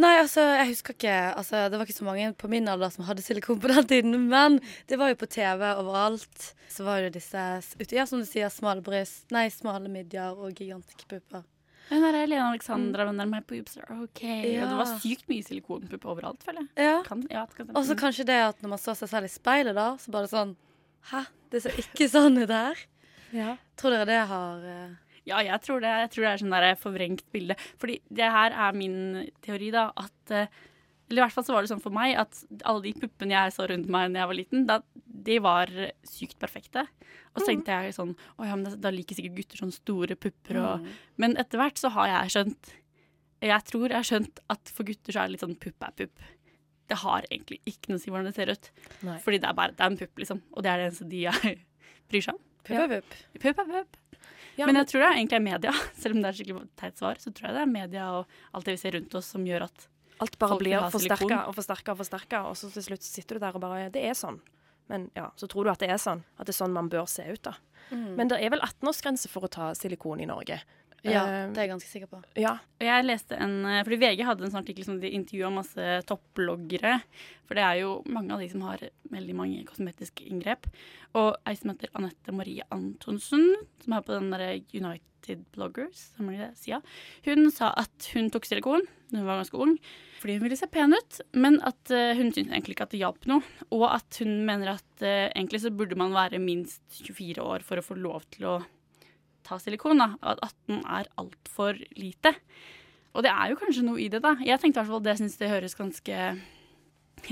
Nei, 0.00 0.12
altså, 0.20 0.44
jeg 0.54 0.68
husker 0.68 0.94
ikke 0.94 1.14
altså, 1.34 1.64
Det 1.66 1.78
var 1.78 1.88
ikke 1.88 1.96
så 1.96 2.06
mange 2.06 2.28
på 2.38 2.48
min 2.48 2.68
alder 2.70 2.92
som 2.94 3.08
hadde 3.08 3.24
silikon 3.24 3.58
på 3.60 3.72
den 3.72 3.88
tiden, 3.90 4.28
men 4.30 4.60
det 4.88 5.00
var 5.00 5.10
jo 5.10 5.18
på 5.18 5.26
TV 5.26 5.64
overalt. 5.72 6.52
Så 6.70 6.86
var 6.86 7.02
det 7.02 7.16
disse, 7.18 7.42
ja, 7.90 8.06
som 8.06 8.22
du 8.22 8.28
sier, 8.28 8.52
smale 8.54 8.84
bryst, 8.86 9.26
nei, 9.34 9.48
smale 9.50 9.90
midjer 9.90 10.38
og 10.38 10.54
gigantiske 10.54 11.08
pupper. 11.10 11.42
Hun 11.90 12.06
er 12.06 12.16
Helene 12.20 12.46
Alexandra, 12.52 13.04
mm. 13.08 13.20
My 13.26 13.40
på 13.42 13.58
are 13.82 13.98
OK. 14.04 14.22
Ja. 14.22 14.62
Og 14.62 14.70
det 14.70 14.78
var 14.78 14.90
sykt 15.02 15.26
mye 15.30 15.42
silikonpuppe 15.46 16.10
overalt, 16.12 16.44
føler 16.46 16.62
jeg. 16.62 16.70
Ja. 16.86 16.96
Kan, 17.06 17.24
ja, 17.32 17.44
kan. 17.56 17.72
Og 17.74 17.86
så 17.88 17.96
kanskje 17.98 18.28
det 18.28 18.38
at 18.46 18.62
når 18.62 18.76
man 18.76 18.82
så 18.82 18.94
seg 18.98 19.10
selv 19.10 19.26
i 19.26 19.32
speilet, 19.32 19.74
da, 19.74 19.92
så 19.98 20.14
bare 20.14 20.30
sånn 20.30 20.56
Hæ, 21.10 21.24
det 21.50 21.62
ser 21.64 21.78
ikke 21.80 22.06
sånn 22.14 22.38
ut 22.38 22.50
her. 22.52 22.82
Ja. 23.34 23.54
Tror 23.80 23.96
dere 23.96 24.08
det 24.10 24.18
har 24.30 24.66
uh... 24.66 24.98
Ja, 25.28 25.40
jeg 25.44 25.60
tror 25.64 25.82
det. 25.82 25.90
Jeg 26.04 26.10
tror 26.14 26.24
det 26.24 26.30
er 26.30 26.40
sånn 26.40 26.54
der 26.54 26.78
forvrengt 26.80 27.26
bilde. 27.34 27.56
Fordi 27.80 27.98
det 28.08 28.30
her 28.34 28.54
er 28.68 28.76
min 28.76 28.96
teori, 29.44 29.68
da, 29.74 29.90
at 30.00 30.34
eh, 30.34 30.60
Eller 31.10 31.22
i 31.22 31.24
hvert 31.26 31.34
fall 31.34 31.44
så 31.44 31.52
var 31.56 31.64
det 31.66 31.70
sånn 31.72 31.82
for 31.82 31.90
meg 31.94 32.14
at 32.22 32.38
alle 32.70 32.84
de 32.84 32.92
puppene 33.02 33.34
jeg 33.34 33.52
så 33.56 33.66
rundt 33.66 33.88
meg 33.90 34.12
da 34.14 34.20
jeg 34.22 34.30
var 34.30 34.38
liten, 34.38 34.66
da, 34.68 34.76
de 35.30 35.38
var 35.42 35.72
sykt 36.06 36.38
perfekte. 36.38 36.84
Og 37.34 37.40
så 37.42 37.48
tenkte 37.50 37.74
jeg 37.74 37.94
sånn 37.94 38.12
Å 38.38 38.46
ja, 38.46 38.54
men 38.58 38.80
da- 38.80 38.90
liker 38.94 39.14
sikkert 39.18 39.36
gutter 39.36 39.58
sånne 39.60 39.74
store 39.76 40.16
pupper 40.18 40.56
og 40.62 40.86
Men 41.22 41.36
etter 41.38 41.58
hvert 41.60 41.78
så 41.78 41.90
har 41.94 42.08
jeg 42.10 42.32
skjønt 42.34 42.70
Jeg 43.44 43.66
tror 43.68 43.84
jeg 43.88 43.98
har 43.98 44.08
skjønt 44.08 44.40
at 44.50 44.72
for 44.74 44.88
gutter 44.88 45.14
så 45.14 45.20
er 45.22 45.28
det 45.28 45.34
litt 45.36 45.44
sånn 45.44 45.58
pupp 45.62 45.86
er 45.86 45.94
pupp. 46.00 46.24
Det 46.90 46.98
har 47.04 47.26
egentlig 47.30 47.60
ikke 47.70 47.92
noe 47.92 48.00
å 48.00 48.02
si 48.02 48.10
hvordan 48.10 48.26
det 48.30 48.34
ser 48.34 48.50
ut. 48.50 48.70
Nei. 49.06 49.18
Fordi 49.22 49.38
det 49.38 49.46
er 49.50 49.54
bare 49.60 49.74
det 49.76 49.84
er 49.84 49.92
en 49.92 49.98
pupp, 50.00 50.18
liksom. 50.18 50.40
Og 50.56 50.62
det 50.66 50.70
er 50.72 50.80
det 50.82 50.86
eneste 50.88 51.08
de 51.12 51.20
jeg 51.28 51.52
bryr 52.10 52.24
seg 52.26 52.34
om. 52.34 52.42
Pupp 52.66 52.82
er 52.82 52.90
pupp. 52.96 53.14
Pupp 53.46 53.62
er 53.62 53.70
pupp. 53.76 54.00
Ja, 54.58 54.66
men 54.66 54.76
jeg 54.80 54.88
tror 54.90 55.00
det 55.04 55.08
er 55.12 55.18
egentlig 55.20 55.38
er 55.38 55.46
media. 55.46 55.72
Selv 56.02 56.16
om 56.18 56.22
det 56.24 56.32
er 56.32 56.38
skikkelig 56.40 56.66
teit 56.82 56.98
svar, 56.98 57.20
så 57.22 57.30
tror 57.32 57.48
jeg 57.50 57.56
det 57.60 57.62
er 57.62 57.70
media 57.78 58.08
og 58.18 58.34
alt 58.58 58.66
det 58.66 58.74
vi 58.76 58.82
ser 58.82 58.96
rundt 58.98 59.14
oss 59.20 59.30
som 59.36 59.46
gjør 59.46 59.68
at 59.70 59.86
Alt 60.20 60.38
bare 60.38 60.54
Folk 60.54 60.64
blir 60.64 60.86
forsterka 60.92 61.42
og 61.48 61.56
forsterka 61.56 61.94
og 61.94 62.00
forsterka, 62.02 62.40
og 62.50 62.56
så 62.58 62.68
til 62.74 62.84
slutt 62.90 63.06
sitter 63.06 63.38
du 63.38 63.44
der 63.44 63.56
og 63.56 63.62
bare 63.64 63.88
Det 63.92 64.02
er 64.04 64.16
sånn. 64.18 64.40
Men 64.90 65.06
ja, 65.14 65.28
så 65.38 65.46
tror 65.46 65.64
du 65.64 65.70
at 65.70 65.80
det 65.80 65.88
er 65.92 66.00
sånn. 66.02 66.24
At 66.36 66.48
det 66.48 66.54
er 66.54 66.60
sånn 66.64 66.74
man 66.74 66.90
bør 66.90 67.06
se 67.08 67.22
ut, 67.22 67.42
da. 67.46 67.54
Mm. 67.90 68.08
Men 68.18 68.30
det 68.32 68.40
er 68.42 68.50
vel 68.52 68.62
18-årsgrense 68.66 69.30
for 69.30 69.46
å 69.46 69.50
ta 69.52 69.70
silikon 69.78 70.22
i 70.22 70.26
Norge. 70.28 70.58
Ja, 71.04 71.22
Eh, 71.24 71.46
det 71.52 71.56
er 71.58 71.64
jeg 71.66 71.70
ganske 71.72 71.88
sikker 71.90 72.08
på. 72.10 72.22
ja. 72.36 72.58
Jeg 72.80 73.04
leste 73.06 73.36
en 73.40 73.64
eh, 73.64 73.82
Fordi 73.84 73.96
VG 74.00 74.24
hadde 74.24 74.44
en 74.44 74.50
sånn 74.52 74.62
artikkel 74.62 74.84
som 74.84 74.98
de 75.00 75.10
intervjua 75.16 75.50
masse 75.52 75.86
topploggere. 76.08 77.02
For 77.48 77.56
det 77.56 77.64
er 77.64 77.80
jo 77.80 78.02
mange 78.06 78.32
av 78.34 78.40
de 78.40 78.48
som 78.52 78.62
har 78.68 78.82
veldig 79.10 79.34
mange 79.36 79.64
kosmetiske 79.68 80.26
inngrep. 80.28 80.68
Og 81.14 81.36
ei 81.46 81.54
som 81.56 81.70
heter 81.72 81.88
Anette 81.94 82.32
Marie 82.36 82.62
Antonsen, 82.70 83.54
som 83.82 83.96
er 83.96 84.04
på 84.04 84.12
den 84.18 84.30
der 84.30 84.60
United 84.72 85.44
Bloggers, 85.54 86.10
som 86.16 86.28
er 86.30 86.46
det 86.46 86.58
sida, 86.58 86.80
hun 87.26 87.50
sa 87.52 87.72
at 87.76 88.10
hun 88.14 88.30
tok 88.32 88.46
silikon 88.48 88.86
da 89.10 89.18
hun 89.18 89.26
var 89.26 89.40
ganske 89.42 89.58
ung 89.58 89.74
fordi 90.20 90.36
hun 90.36 90.44
ville 90.44 90.56
se 90.56 90.66
pen 90.70 90.92
ut, 90.94 91.20
men 91.34 91.56
at 91.64 91.90
eh, 91.90 92.12
hun 92.16 92.28
syntes 92.32 92.52
egentlig 92.52 92.76
ikke 92.76 92.84
at 92.88 92.92
det 92.92 93.00
hjalp 93.00 93.24
noe. 93.26 93.40
Og 93.72 93.86
at 93.88 94.18
hun 94.20 94.44
mener 94.44 94.74
at 94.76 95.00
egentlig 95.00 95.62
så 95.62 95.70
burde 95.72 95.96
man 95.96 96.12
være 96.12 96.38
minst 96.38 96.82
24 97.00 97.40
år 97.40 97.64
for 97.64 97.80
å 97.80 97.84
få 97.84 97.96
lov 97.96 98.26
til 98.30 98.44
å 98.50 98.58
ta 99.50 99.58
silikon. 99.60 99.98
da, 100.00 100.12
At 100.22 100.40
18 100.46 100.80
er 100.86 101.10
altfor 101.20 101.78
lite. 101.98 102.34
Og 103.14 103.24
det 103.26 103.32
er 103.34 103.50
jo 103.50 103.58
kanskje 103.58 103.82
noe 103.84 103.98
i 104.00 104.08
det, 104.12 104.22
da. 104.22 104.36
Jeg 104.38 104.60
tenkte 104.62 104.78
i 104.78 104.82
hvert 104.84 104.92
fall 104.94 105.02
det 105.02 105.16
syns 105.18 105.36
det 105.40 105.50
høres 105.50 105.74
ganske 105.78 106.18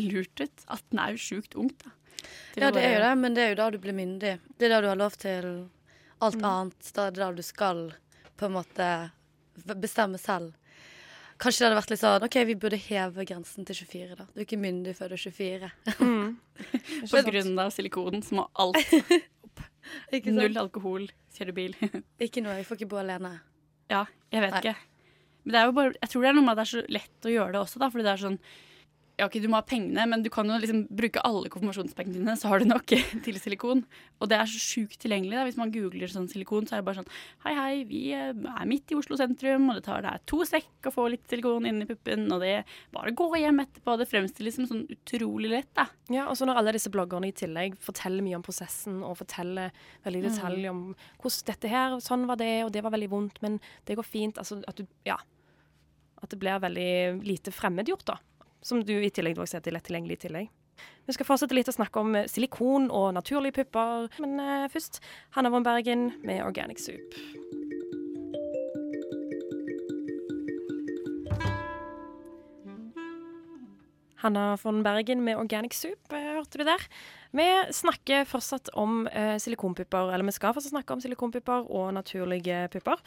lurt 0.02 0.42
ut. 0.42 0.64
18 0.66 0.98
er 1.04 1.14
jo 1.14 1.22
sjukt 1.22 1.54
ungt, 1.58 1.84
da. 1.86 1.94
Ja, 2.58 2.72
det 2.74 2.82
er 2.82 2.96
jo 2.96 3.02
det, 3.06 3.12
men 3.22 3.34
det 3.36 3.42
er 3.44 3.52
jo 3.54 3.58
da 3.62 3.68
du 3.70 3.78
blir 3.80 3.94
myndig. 3.94 4.34
Det 4.58 4.66
er 4.66 4.74
da 4.74 4.80
du 4.82 4.88
har 4.90 4.98
lov 4.98 5.14
til 5.22 5.46
alt 6.20 6.34
Mm. 6.40 6.44
annet. 6.50 6.92
Da 6.96 7.06
er 7.06 7.10
det 7.14 7.22
da 7.22 7.30
du 7.32 7.42
skal 7.46 7.92
på 8.36 8.46
en 8.48 8.52
måte 8.58 8.88
bestemme 9.78 10.18
selv. 10.18 10.52
Kanskje 11.38 11.60
det 11.62 11.66
hadde 11.68 11.78
vært 11.78 11.90
litt 11.94 12.00
sånn 12.02 12.24
OK, 12.26 12.36
vi 12.48 12.54
burde 12.58 12.76
heve 12.82 13.24
grensen 13.24 13.64
til 13.64 13.76
24, 13.78 14.16
da. 14.18 14.24
Du 14.34 14.40
er 14.40 14.44
ikke 14.44 14.58
myndig 14.58 14.96
før 14.98 15.08
du 15.08 15.14
er 15.14 15.22
24. 15.22 15.70
På 17.12 17.22
grunn 17.30 17.58
av 17.62 17.70
silikonen 17.70 18.22
så 18.26 18.34
må 18.40 18.48
alt? 18.58 18.82
Null 20.34 20.60
alkohol, 20.60 21.08
kjøre 21.36 21.54
bil. 21.56 21.74
Ikke 22.26 22.42
noe. 22.44 22.56
Jeg 22.60 22.66
får 22.68 22.80
ikke 22.80 22.90
bo 22.92 23.00
alene. 23.02 23.34
ja, 23.90 24.04
jeg 24.32 24.44
vet 24.44 24.56
Nei. 24.56 24.62
ikke. 24.62 24.76
Men 25.44 25.54
det 25.54 25.60
er 25.60 25.68
jo 25.70 25.74
bare, 25.78 25.92
jeg 26.02 26.10
tror 26.12 26.24
det 26.24 26.28
er 26.28 26.36
noe 26.36 26.44
med 26.44 26.52
at 26.52 26.58
det 26.58 26.64
er 26.66 26.72
så 26.74 26.82
lett 26.92 27.28
å 27.28 27.32
gjøre 27.32 27.52
det 27.54 27.60
også, 27.62 27.80
da. 27.80 27.88
Fordi 27.92 28.04
det 28.04 28.12
er 28.12 28.22
sånn 28.24 28.38
Ja, 29.18 29.26
OK, 29.26 29.40
du 29.42 29.48
må 29.50 29.58
ha 29.58 29.64
pengene, 29.66 30.04
men 30.06 30.22
du 30.22 30.28
kan 30.30 30.46
jo 30.46 30.54
liksom 30.62 30.84
bruke 30.94 31.18
alle 31.26 31.48
konfirmasjonspengene 31.50 32.20
dine, 32.20 32.34
så 32.38 32.52
har 32.52 32.62
du 32.62 32.68
nok 32.70 32.84
til 33.26 33.38
silikon. 33.42 33.80
Og 34.22 34.28
det 34.30 34.36
er 34.38 34.46
så 34.46 34.60
sjukt 34.62 35.00
tilgjengelig. 35.02 35.34
da. 35.34 35.46
Hvis 35.48 35.56
man 35.58 35.72
googler 35.74 36.12
sånn 36.12 36.28
silikon, 36.30 36.68
så 36.68 36.76
er 36.76 36.82
det 36.82 36.86
bare 36.86 37.00
sånn 37.00 37.10
Hei, 37.42 37.54
hei, 37.56 37.72
vi 37.88 38.02
eh, 38.14 38.30
er 38.30 38.68
midt 38.70 38.94
i 38.94 38.98
Oslo 38.98 39.18
sentrum, 39.18 39.66
og 39.72 39.80
det 39.80 39.82
tar 39.88 40.04
deg 40.06 40.22
to 40.30 40.38
sekk 40.46 40.86
å 40.86 40.92
få 40.94 41.08
litt 41.10 41.26
silikon 41.26 41.66
inn 41.66 41.82
i 41.82 41.88
puppen, 41.88 42.28
og 42.34 42.44
det 42.44 42.52
bare 42.94 43.14
gå 43.18 43.26
hjem 43.42 43.58
etterpå. 43.64 43.96
Det 43.98 44.06
fremstilles 44.12 44.60
som 44.60 44.68
sånn 44.70 44.84
utrolig 44.94 45.50
lett, 45.50 45.72
da. 45.74 45.88
Ja, 46.14 46.28
og 46.30 46.38
så 46.38 46.46
når 46.46 46.62
alle 46.62 46.76
disse 46.78 46.94
bloggerne 46.94 47.32
i 47.32 47.34
tillegg 47.36 47.74
forteller 47.82 48.22
mye 48.22 48.38
om 48.38 48.46
prosessen 48.46 49.02
og 49.02 49.18
forteller 49.18 49.74
veldig 50.06 50.22
i 50.22 50.28
detalj 50.28 50.70
om 50.70 50.84
hvordan 51.18 51.50
dette 51.50 51.74
her, 51.74 51.98
sånn 52.04 52.30
var 52.30 52.38
det, 52.38 52.52
og 52.68 52.70
det 52.74 52.86
var 52.86 52.94
veldig 52.94 53.10
vondt, 53.12 53.42
men 53.42 53.58
det 53.90 53.98
går 53.98 54.06
fint. 54.06 54.38
Altså 54.38 54.62
at 54.62 54.78
du 54.78 54.86
Ja. 55.08 55.18
At 56.22 56.30
det 56.30 56.38
blir 56.42 56.58
veldig 56.58 57.26
lite 57.26 57.52
fremmedgjort, 57.54 58.06
da. 58.06 58.16
Som 58.62 58.82
du 58.84 58.96
i 58.98 59.10
tillegg 59.10 59.38
også 59.38 59.60
er 59.60 59.74
lett 59.74 59.86
tilgjengelig 59.88 60.18
i 60.18 60.24
tillegg. 60.26 60.48
Vi 61.08 61.14
skal 61.16 61.26
fortsette 61.26 61.56
litt 61.56 61.70
å 61.70 61.74
snakke 61.74 62.02
om 62.02 62.14
eh, 62.14 62.28
silikon 62.30 62.90
og 62.94 63.10
naturlige 63.16 63.62
pupper, 63.62 64.10
men 64.22 64.38
uh, 64.38 64.68
først 64.70 65.00
Hanna 65.34 65.50
von 65.50 65.66
Bergen 65.66 66.12
med 66.22 66.44
Organic 66.46 66.82
Soup. 66.84 67.16
Hanna 74.18 74.56
von 74.62 74.82
Bergen 74.82 75.22
med 75.22 75.38
Organic 75.38 75.74
Soup, 75.78 76.12
eh, 76.12 76.34
hørte 76.34 76.58
du 76.58 76.64
der. 76.66 76.82
Vi 77.30 77.46
snakker 77.70 78.24
fortsatt 78.26 78.68
om 78.74 79.06
eh, 79.06 79.36
silikonpupper, 79.38 80.10
eller 80.12 80.26
vi 80.26 80.34
skal 80.34 80.54
fortsatt 80.56 80.74
snakke 80.74 80.96
om 80.96 81.02
silikonpupper 81.04 81.70
og 81.70 81.92
naturlige 81.94 82.66
pupper. 82.72 82.98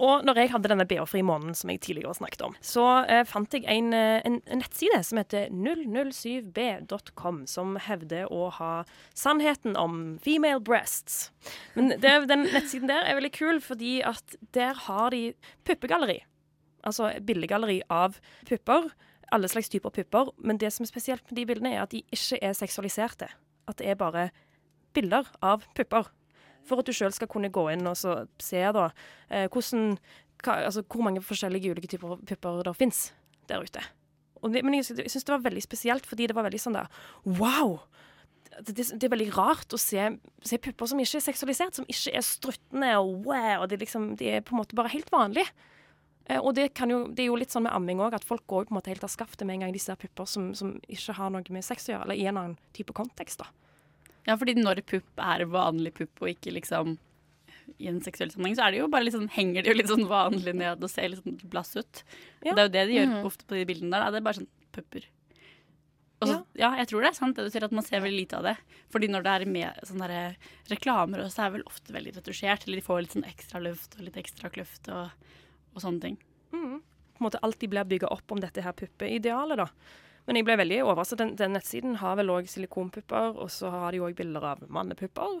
Og 0.00 0.24
når 0.24 0.38
jeg 0.40 0.50
hadde 0.54 0.70
denne 0.72 0.86
BH-fri 0.88 1.20
måneden 1.26 1.56
som 1.56 1.70
jeg 1.70 1.82
tidligere 1.84 2.14
snakket 2.16 2.44
om, 2.46 2.54
så 2.64 2.86
eh, 3.12 3.24
fant 3.28 3.52
jeg 3.52 3.66
en, 3.68 3.92
eh, 3.92 4.22
en, 4.24 4.38
en 4.48 4.62
nettside 4.62 5.02
som 5.04 5.20
heter 5.20 5.52
007b.com, 5.52 7.42
som 7.50 7.76
hevder 7.76 8.30
å 8.32 8.48
ha 8.56 8.72
sannheten 9.18 9.76
om 9.76 10.16
female 10.24 10.62
breasts. 10.64 11.28
Men 11.76 11.92
det, 12.00 12.14
den 12.30 12.46
nettsiden 12.48 12.88
der 12.88 13.04
er 13.04 13.18
veldig 13.20 13.32
kul, 13.36 13.60
fordi 13.60 13.98
at 14.06 14.36
der 14.56 14.78
har 14.88 15.12
de 15.12 15.34
puppegalleri. 15.68 16.22
Altså 16.88 17.12
bildegalleri 17.22 17.82
av 17.92 18.16
pupper. 18.48 18.88
Alle 19.32 19.48
slags 19.48 19.70
typer 19.72 19.92
pupper. 19.92 20.32
Men 20.40 20.58
det 20.60 20.72
som 20.72 20.86
er 20.86 20.90
spesielt 20.90 21.28
med 21.28 21.38
de 21.38 21.46
bildene, 21.52 21.76
er 21.76 21.84
at 21.84 21.92
de 21.92 22.02
ikke 22.12 22.40
er 22.42 22.56
seksualiserte. 22.56 23.28
At 23.68 23.78
det 23.78 23.92
er 23.92 24.00
bare 24.00 24.30
bilder 24.96 25.28
av 25.44 25.68
pupper. 25.76 26.10
For 26.68 26.82
at 26.82 26.88
du 26.88 26.94
sjøl 26.94 27.14
skal 27.14 27.30
kunne 27.30 27.52
gå 27.52 27.66
inn 27.72 27.88
og 27.90 27.98
se 27.98 28.62
da 28.76 28.88
eh, 29.28 29.48
hvordan, 29.50 29.96
hva, 30.44 30.60
altså, 30.68 30.84
hvor 30.86 31.06
mange 31.06 31.24
forskjellige 31.24 31.74
ulike 31.74 31.90
typer 31.90 32.20
pupper 32.28 32.62
det 32.68 32.76
fins 32.78 33.08
der 33.50 33.64
ute. 33.64 33.82
Det, 34.42 34.62
men 34.62 34.74
jeg, 34.74 34.96
jeg 34.98 35.10
syns 35.10 35.26
det 35.26 35.34
var 35.36 35.44
veldig 35.44 35.62
spesielt, 35.62 36.06
fordi 36.06 36.26
det 36.30 36.34
var 36.34 36.46
veldig 36.48 36.62
sånn 36.62 36.78
der 36.78 36.90
Wow! 37.26 37.82
det, 38.60 38.74
det 38.76 39.06
er 39.06 39.12
veldig 39.12 39.32
rart 39.36 39.72
å 39.72 39.80
se, 39.80 40.08
se 40.44 40.58
pupper 40.60 40.90
som 40.90 41.00
ikke 41.00 41.18
er 41.18 41.24
seksualisert, 41.24 41.78
som 41.78 41.88
ikke 41.90 42.12
er 42.18 42.24
struttende 42.26 42.90
og 43.00 43.26
wow. 43.26 43.66
Det 43.68 43.78
er 43.78 43.84
liksom, 43.84 44.12
de 44.20 44.32
er 44.36 44.44
på 44.44 44.54
en 44.56 44.60
måte 44.60 44.76
bare 44.78 44.92
helt 44.92 45.12
vanlige. 45.12 45.48
Eh, 46.28 46.38
og 46.38 46.54
det, 46.58 46.68
jo, 46.76 47.02
det 47.10 47.24
er 47.24 47.30
jo 47.30 47.38
litt 47.40 47.54
sånn 47.54 47.66
med 47.66 47.74
amming 47.74 48.02
òg, 48.04 48.16
at 48.18 48.26
folk 48.26 48.44
går 48.50 48.68
på 48.68 48.74
en 48.74 48.78
måte 48.78 48.92
helt 48.92 49.06
av 49.06 49.12
skaftet 49.12 49.46
med 49.48 49.58
en 49.58 49.66
gang 49.66 49.74
de 49.74 49.82
ser 49.82 49.98
pupper 50.00 50.28
som, 50.28 50.52
som 50.58 50.76
ikke 50.86 51.16
har 51.18 51.32
noe 51.34 51.54
med 51.54 51.66
sex 51.66 51.88
å 51.88 51.94
gjøre, 51.94 52.08
eller 52.08 52.20
i 52.20 52.28
en 52.28 52.40
annen 52.40 52.58
type 52.76 52.94
kontekst. 52.96 53.42
da. 53.42 53.50
Ja, 54.26 54.36
fordi 54.38 54.54
når 54.58 54.82
pupp 54.86 55.18
er 55.18 55.44
vanlig 55.50 55.94
pupp 55.94 56.22
og 56.22 56.28
ikke 56.30 56.52
liksom 56.54 56.98
i 57.78 57.88
en 57.88 58.00
seksuell 58.04 58.30
sammenheng, 58.30 58.54
så 58.58 58.66
er 58.66 58.74
det 58.74 58.78
jo 58.82 58.88
bare 58.92 59.06
litt 59.06 59.14
sånn, 59.16 59.30
henger 59.32 59.62
det 59.64 59.72
jo 59.72 59.78
litt 59.78 59.90
sånn 59.90 60.06
vanlig 60.10 60.54
ned 60.54 60.82
og 60.84 60.90
ser 60.90 61.08
litt 61.10 61.22
sånn 61.24 61.38
blass 61.50 61.74
ut. 61.76 62.02
Ja. 62.44 62.54
Det 62.54 62.60
er 62.60 62.66
jo 62.68 62.72
det 62.76 62.84
de 62.86 62.94
gjør 62.98 63.08
Mhm. 63.08 63.26
ofte 63.26 63.46
på 63.48 63.56
de 63.58 63.64
bildene 63.66 63.90
der. 63.90 64.04
Da. 64.04 64.10
Det 64.10 64.20
er 64.20 64.26
bare 64.28 64.38
sånn 64.40 64.48
pupper. 64.72 65.06
Og 66.22 66.28
så, 66.28 66.36
ja. 66.54 66.68
jeg 66.78 66.86
tror 66.86 67.00
det 67.02 67.08
er 67.10 67.18
sant 67.18 67.34
det 67.34 67.44
du 67.44 67.50
sier, 67.50 67.64
at 67.66 67.72
man 67.74 67.82
ser 67.82 68.00
veldig 68.00 68.20
lite 68.20 68.36
av 68.38 68.44
det. 68.46 68.56
Fordi 68.94 69.08
når 69.10 69.22
det 69.26 69.32
er 69.32 69.44
med 69.50 69.80
sånne 69.88 70.36
reklamer, 70.70 71.24
så 71.26 71.42
er 71.42 71.50
det 71.50 71.56
vel 71.58 71.66
ofte 71.66 71.92
veldig 71.96 72.12
retusjert. 72.14 72.66
Eller 72.68 72.78
de 72.78 72.86
får 72.86 73.00
litt 73.02 73.16
sånn 73.16 73.26
ekstra 73.26 73.60
luft 73.62 73.96
og 73.98 74.04
litt 74.06 74.14
ekstra 74.22 74.50
kløft 74.54 74.86
og, 74.94 75.10
og 75.74 75.82
sånne 75.82 76.00
ting. 76.00 76.18
Mm. 76.52 76.78
På 76.78 77.18
en 77.24 77.26
måte 77.26 77.42
alltid 77.42 77.70
blir 77.70 77.84
bygga 77.90 78.12
opp 78.14 78.30
om 78.30 78.38
dette 78.38 78.62
her 78.62 78.72
puppeidealet, 78.72 79.56
da. 79.56 79.66
Men 80.26 80.38
jeg 80.38 80.46
ble 80.46 80.56
veldig 80.60 80.80
overrasket. 80.84 81.18
Den, 81.18 81.34
den 81.38 81.56
nettsiden 81.56 81.98
har 82.02 82.16
vel 82.20 82.30
òg 82.30 82.48
silikonpupper, 82.50 83.38
og 83.42 83.50
så 83.50 83.72
har 83.74 83.94
de 83.94 84.02
òg 84.06 84.14
bilder 84.18 84.52
av 84.52 84.66
mannepupper. 84.70 85.40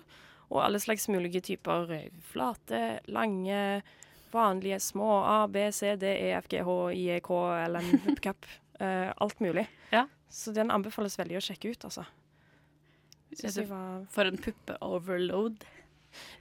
Og 0.52 0.60
alle 0.60 0.80
slags 0.82 1.06
mulige 1.08 1.40
typer 1.44 1.92
eh, 1.94 2.08
flate, 2.32 2.82
lange, 3.14 3.82
vanlige, 4.32 4.80
små 4.80 5.20
A, 5.24 5.46
B, 5.48 5.68
C, 5.72 5.94
D, 5.96 6.10
E, 6.16 6.32
F, 6.36 6.48
G, 6.50 6.64
H, 6.66 6.74
I, 6.92 7.04
E, 7.16 7.20
K, 7.24 7.38
L, 7.68 7.78
M, 7.80 8.16
Cup. 8.24 8.48
Uh, 8.80 9.12
alt 9.22 9.40
mulig. 9.40 9.68
Ja. 9.92 10.08
Så 10.28 10.50
den 10.56 10.72
anbefales 10.74 11.14
veldig 11.20 11.38
å 11.38 11.44
sjekke 11.44 11.70
ut, 11.70 11.84
altså. 11.86 12.02
Var 13.32 14.06
For 14.12 14.28
en 14.28 14.40
puppe-overload. 14.42 15.62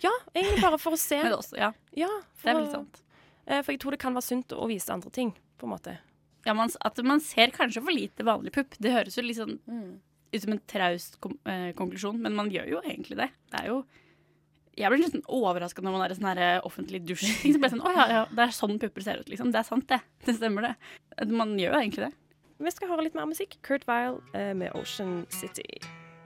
Ja, 0.03 0.11
egentlig 0.33 0.63
bare 0.63 0.79
for 0.81 0.97
å 0.97 0.99
se. 0.99 1.19
Også, 1.37 1.59
ja. 1.59 1.69
Ja, 1.95 2.09
Det 2.41 2.49
er 2.49 2.57
veldig 2.57 2.73
sant. 2.73 3.03
Uh, 3.45 3.59
for 3.61 3.75
jeg 3.75 3.83
tror 3.83 3.95
det 3.95 4.01
kan 4.01 4.17
være 4.17 4.27
sunt 4.27 4.55
å 4.57 4.65
vise 4.71 4.91
andre 4.91 5.13
ting, 5.13 5.35
på 5.61 5.69
en 5.69 5.75
måte. 5.75 5.99
Ja, 6.45 6.55
man, 6.57 6.71
at 6.81 7.01
man 7.05 7.21
ser 7.23 7.51
kanskje 7.53 7.83
for 7.83 7.93
lite 7.93 8.25
vanlig 8.25 8.53
pupp. 8.55 8.77
Det 8.81 8.93
høres 8.93 9.17
jo 9.17 9.25
litt 9.25 9.37
sånn 9.37 9.59
ut 10.31 10.41
som 10.41 10.53
en 10.55 10.61
traust 10.67 11.19
kom, 11.19 11.37
eh, 11.45 11.71
konklusjon, 11.75 12.21
men 12.21 12.35
man 12.35 12.49
gjør 12.49 12.69
jo 12.69 12.81
egentlig 12.85 13.17
det. 13.19 13.29
Det 13.51 13.63
er 13.63 13.67
jo 13.73 13.83
Jeg 14.77 14.87
blir 14.87 15.01
litt 15.01 15.11
sånn 15.11 15.27
overraska 15.27 15.83
når 15.83 15.91
man 15.91 16.01
er 16.05 16.13
i 16.13 16.15
sånn 16.15 16.37
eh, 16.37 16.61
offentlig 16.63 17.01
dusj. 17.03 17.27
Så 17.51 17.59
blir 17.59 17.73
sånn 17.73 17.83
Å 17.83 17.91
ja, 17.91 18.05
ja, 18.07 18.21
det 18.31 18.45
er 18.45 18.55
sånn 18.55 18.79
pupper 18.79 19.03
ser 19.03 19.19
ut, 19.19 19.27
liksom. 19.27 19.51
Det 19.51 19.59
er 19.59 19.67
sant, 19.67 19.87
det. 19.91 19.99
Det 20.23 20.37
stemmer, 20.37 20.69
det. 20.71 21.27
Man 21.27 21.57
gjør 21.59 21.75
jo 21.75 21.81
egentlig 21.81 22.07
det. 22.07 22.13
Vi 22.61 22.71
skal 22.71 22.93
høre 22.93 23.03
litt 23.03 23.17
mer 23.17 23.27
musikk. 23.27 23.59
Kurt 23.67 23.83
Vile 23.89 24.21
eh, 24.33 24.53
med 24.55 24.71
Ocean 24.79 25.25
City. 25.29 25.81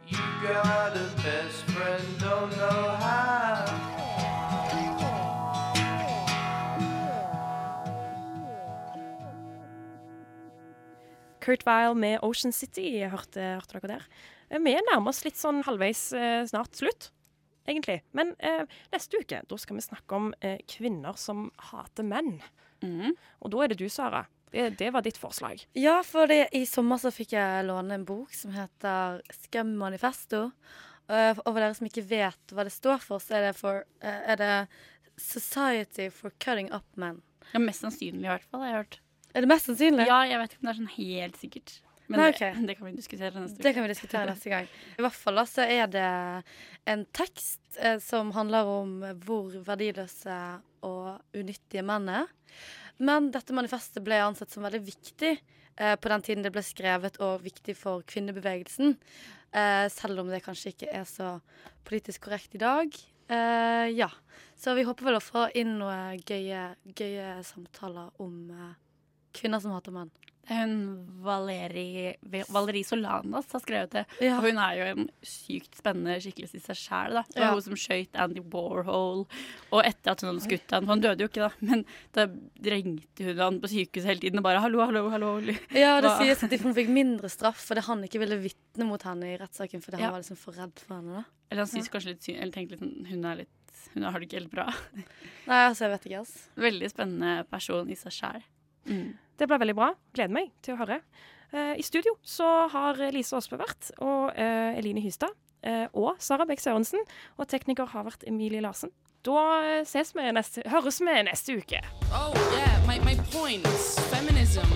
You 0.08 0.22
got 0.46 0.94
a 0.94 1.10
best 1.26 1.66
friend, 1.74 2.06
don't 2.20 2.54
know 2.60 2.94
how. 3.02 4.05
Kurt 11.46 11.66
Vile 11.68 11.94
med 12.02 12.20
Ocean 12.26 12.54
City. 12.56 12.88
Hørte, 13.12 13.44
hørte 13.60 13.78
dere 13.80 13.92
der? 13.96 14.08
Eh, 14.50 14.60
Vi 14.62 14.74
nærmer 14.90 15.12
oss 15.14 15.24
litt 15.26 15.38
sånn 15.40 15.62
halvveis 15.68 16.08
eh, 16.18 16.42
snart 16.50 16.78
slutt, 16.80 17.12
egentlig. 17.70 18.00
Men 18.18 18.34
eh, 18.40 18.64
neste 18.94 19.22
uke 19.22 19.44
da 19.46 19.60
skal 19.62 19.78
vi 19.78 19.86
snakke 19.86 20.18
om 20.18 20.32
eh, 20.42 20.58
kvinner 20.70 21.18
som 21.22 21.52
hater 21.72 22.08
menn. 22.08 22.40
Og 22.86 23.50
da 23.50 23.62
er 23.64 23.72
det 23.72 23.80
du, 23.80 23.88
Sara. 23.90 24.26
Det, 24.54 24.68
det 24.78 24.92
var 24.94 25.02
ditt 25.04 25.18
forslag. 25.18 25.64
Ja, 25.74 25.98
for 26.06 26.30
det, 26.30 26.52
i 26.54 26.66
sommer 26.70 27.00
så 27.02 27.10
fikk 27.12 27.34
jeg 27.34 27.66
låne 27.66 27.98
en 27.98 28.06
bok 28.06 28.34
som 28.38 28.54
heter 28.54 29.24
Scum 29.34 29.72
Manifesto. 29.80 30.52
Uh, 31.10 31.34
og 31.44 31.50
for 31.50 31.58
dere 31.62 31.74
som 31.78 31.86
ikke 31.90 32.04
vet 32.10 32.54
hva 32.54 32.64
det 32.66 32.74
står 32.74 33.02
for, 33.04 33.22
så 33.22 33.36
er 33.40 33.48
det, 33.48 33.56
for, 33.58 33.82
uh, 34.06 34.22
er 34.32 34.40
det 34.40 34.52
Society 35.22 36.08
for 36.14 36.34
Cutting 36.42 36.70
Up 36.74 36.86
Men. 36.98 37.20
Ja, 37.54 37.62
Mest 37.62 37.84
sannsynlig, 37.84 38.24
i 38.26 38.32
hvert 38.32 38.46
fall. 38.50 38.64
har 38.64 38.72
jeg 38.72 38.80
hørt. 38.84 39.00
Er 39.36 39.44
det 39.44 39.52
mest 39.52 39.68
sannsynlig? 39.68 40.08
Ja, 40.08 40.22
jeg 40.30 40.40
vet 40.40 40.54
ikke 40.54 40.64
om 40.64 40.70
det 40.70 40.74
er 40.74 40.80
sånn 40.80 40.94
helt 40.96 41.42
sikkert. 41.42 41.74
Men 42.08 42.22
Nei, 42.22 42.30
det, 42.38 42.52
det 42.70 42.76
kan 42.78 42.88
vi 42.88 42.94
diskutere 42.96 43.42
neste 43.42 43.58
uke. 43.58 43.66
Det 43.66 43.74
kan 43.76 43.86
vi 43.86 43.92
diskutere 43.92 44.30
neste 44.30 44.54
gang. 44.54 44.70
I 44.96 45.06
hvert 45.06 45.18
fall 45.18 45.42
så 45.50 45.66
er 45.66 45.90
det 45.92 46.08
en 46.94 47.04
tekst 47.18 47.80
eh, 47.80 47.98
som 48.04 48.32
handler 48.36 48.70
om 48.70 48.96
hvor 49.26 49.52
verdiløse 49.66 50.38
og 50.86 51.36
unyttige 51.36 51.84
menn 51.86 52.08
er. 52.22 52.32
Men 53.02 53.32
dette 53.34 53.56
manifestet 53.58 54.06
ble 54.06 54.22
ansett 54.24 54.54
som 54.54 54.64
veldig 54.64 54.84
viktig 54.86 55.34
eh, 55.34 55.96
på 56.00 56.12
den 56.14 56.24
tiden 56.24 56.46
det 56.46 56.54
ble 56.56 56.64
skrevet, 56.64 57.20
og 57.20 57.44
viktig 57.44 57.76
for 57.76 58.06
kvinnebevegelsen. 58.08 58.96
Eh, 59.52 59.88
selv 59.92 60.24
om 60.24 60.32
det 60.32 60.44
kanskje 60.46 60.72
ikke 60.76 60.94
er 60.94 61.04
så 61.10 61.34
politisk 61.88 62.30
korrekt 62.30 62.56
i 62.56 62.64
dag. 62.64 62.96
Eh, 63.28 63.90
ja. 63.98 64.10
Så 64.56 64.78
vi 64.78 64.86
håper 64.88 65.10
vel 65.10 65.20
å 65.20 65.24
få 65.24 65.50
inn 65.58 65.78
noen 65.82 66.22
gøye, 66.24 66.70
gøye 66.96 67.40
samtaler 67.44 68.14
om 68.24 68.36
eh, 68.54 68.74
kvinner 69.36 69.62
som 69.62 69.72
hater 69.76 69.92
mann'. 69.96 70.12
Hun 70.46 70.74
Valeri, 71.26 72.14
Valeri 72.54 72.84
Solanas 72.86 73.48
har 73.52 73.62
skrevet 73.64 73.90
det. 73.96 74.04
Ja. 74.22 74.36
Og 74.38 74.44
hun 74.46 74.60
er 74.62 74.76
jo 74.78 74.84
en 74.92 75.08
sykt 75.26 75.74
spennende 75.80 76.20
skikkelse 76.22 76.60
i 76.60 76.62
seg 76.62 76.78
sjæl. 76.78 77.16
Det 77.34 77.40
var 77.42 77.48
Ja. 77.48 77.54
hun 77.56 77.64
som 77.66 77.74
skøyt 77.74 78.14
Andy 78.14 78.44
Warhol. 78.54 79.26
Og 79.74 79.82
etter 79.84 80.12
at 80.12 80.22
hun 80.22 80.30
hadde 80.36 80.46
skutt 80.46 80.70
han, 80.70 80.86
for 80.86 80.94
han 80.94 81.02
døde 81.02 81.26
jo 81.26 81.30
ikke 81.32 81.50
da, 81.50 81.50
men 81.66 81.84
da 82.14 82.28
ringte 82.62 83.26
hun 83.26 83.38
han 83.42 83.60
på 83.60 83.72
sykehuset 83.74 84.06
hele 84.06 84.20
tiden 84.22 84.38
og 84.38 84.44
bare 84.46 84.62
'hallo, 84.62 84.86
hallo, 84.86 85.10
hallo'. 85.10 85.58
Ja, 85.74 86.00
det 86.00 86.14
sies 86.20 86.44
at 86.44 86.60
hun 86.62 86.76
fikk 86.76 86.90
mindre 86.94 87.26
straff 87.28 87.58
fordi 87.66 87.82
han 87.82 88.04
ikke 88.04 88.20
ville 88.22 88.38
vitne 88.38 88.86
mot 88.86 89.02
henne 89.02 89.34
i 89.34 89.38
rettssaken 89.42 89.82
fordi 89.82 89.98
Ja. 89.98 90.04
han 90.06 90.12
var 90.14 90.22
liksom 90.22 90.38
for 90.38 90.52
redd 90.54 90.78
for 90.78 90.96
henne. 91.02 91.14
da. 91.16 91.24
Eller 91.50 91.62
han 91.66 91.68
syntes 91.74 91.90
kanskje 91.90 92.14
litt 92.14 92.22
synd, 92.22 92.38
eller 92.38 92.52
tenkte 92.52 92.72
litt 92.72 92.82
sånn 92.82 93.08
Hun 93.08 93.26
er 93.26 93.36
litt 93.38 93.50
Hun 93.96 94.04
har 94.04 94.20
det 94.20 94.30
ikke 94.30 94.40
helt 94.42 94.52
bra. 94.52 94.66
Nei, 95.48 95.70
altså, 95.70 95.80
jeg 95.90 95.92
vet 95.92 96.06
ikke, 96.06 96.20
altså. 96.20 96.40
Veldig 96.58 96.90
spennende 96.92 97.50
person 97.50 97.90
i 97.90 97.96
seg 97.96 98.12
sjæl. 98.12 98.44
Det 99.38 99.48
ble 99.50 99.58
veldig 99.60 99.76
bra. 99.76 99.90
Gleder 100.16 100.34
meg 100.36 100.52
til 100.64 100.76
å 100.76 100.80
høre. 100.84 101.02
Eh, 101.52 101.74
I 101.80 101.84
studio 101.84 102.16
så 102.24 102.48
har 102.72 103.00
Lise 103.14 103.36
Aasbø 103.38 103.60
vært, 103.60 103.92
og 104.04 104.32
eh, 104.36 104.78
Eline 104.80 105.02
Hystad. 105.04 105.36
eh, 105.64 105.88
og 105.94 106.16
Sara 106.20 106.46
Bech 106.46 106.62
Sørensen. 106.62 107.02
Og 107.38 107.48
tekniker 107.50 107.86
har 107.92 108.06
vært 108.08 108.24
Emilie 108.28 108.62
Larsen. 108.62 108.92
Da 109.26 109.82
ses 109.90 110.12
vi 110.14 110.22
neste, 110.32 110.62
høres 110.70 111.00
vi 111.02 111.14
neste 111.26 111.56
uke. 111.58 111.80
Oh, 112.14 112.34
yeah, 112.54 112.76
my, 112.86 113.00
my 113.02 113.16
point. 113.34 113.66
Feminism 114.14 114.70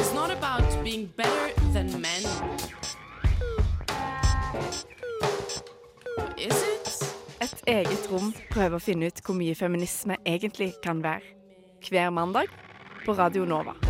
is 0.00 0.12
not 0.12 0.30
about 0.32 0.66
being 0.82 1.06
better 1.16 1.52
than 1.72 1.86
men. 2.02 2.26
Is 6.36 6.62
it? 6.62 6.90
Et 7.40 7.62
eget 7.66 8.10
rom 8.10 8.32
prøver 8.50 8.76
å 8.76 8.82
finne 8.82 9.08
ut 9.08 9.22
hvor 9.24 9.36
mye 9.38 9.54
feminisme 9.56 10.16
egentlig 10.26 10.72
kan 10.84 10.98
være. 11.04 11.22
Hver 11.86 12.10
mandag 12.12 12.50
på 13.06 13.12
Radio 13.12 13.44
Nova. 13.44 13.89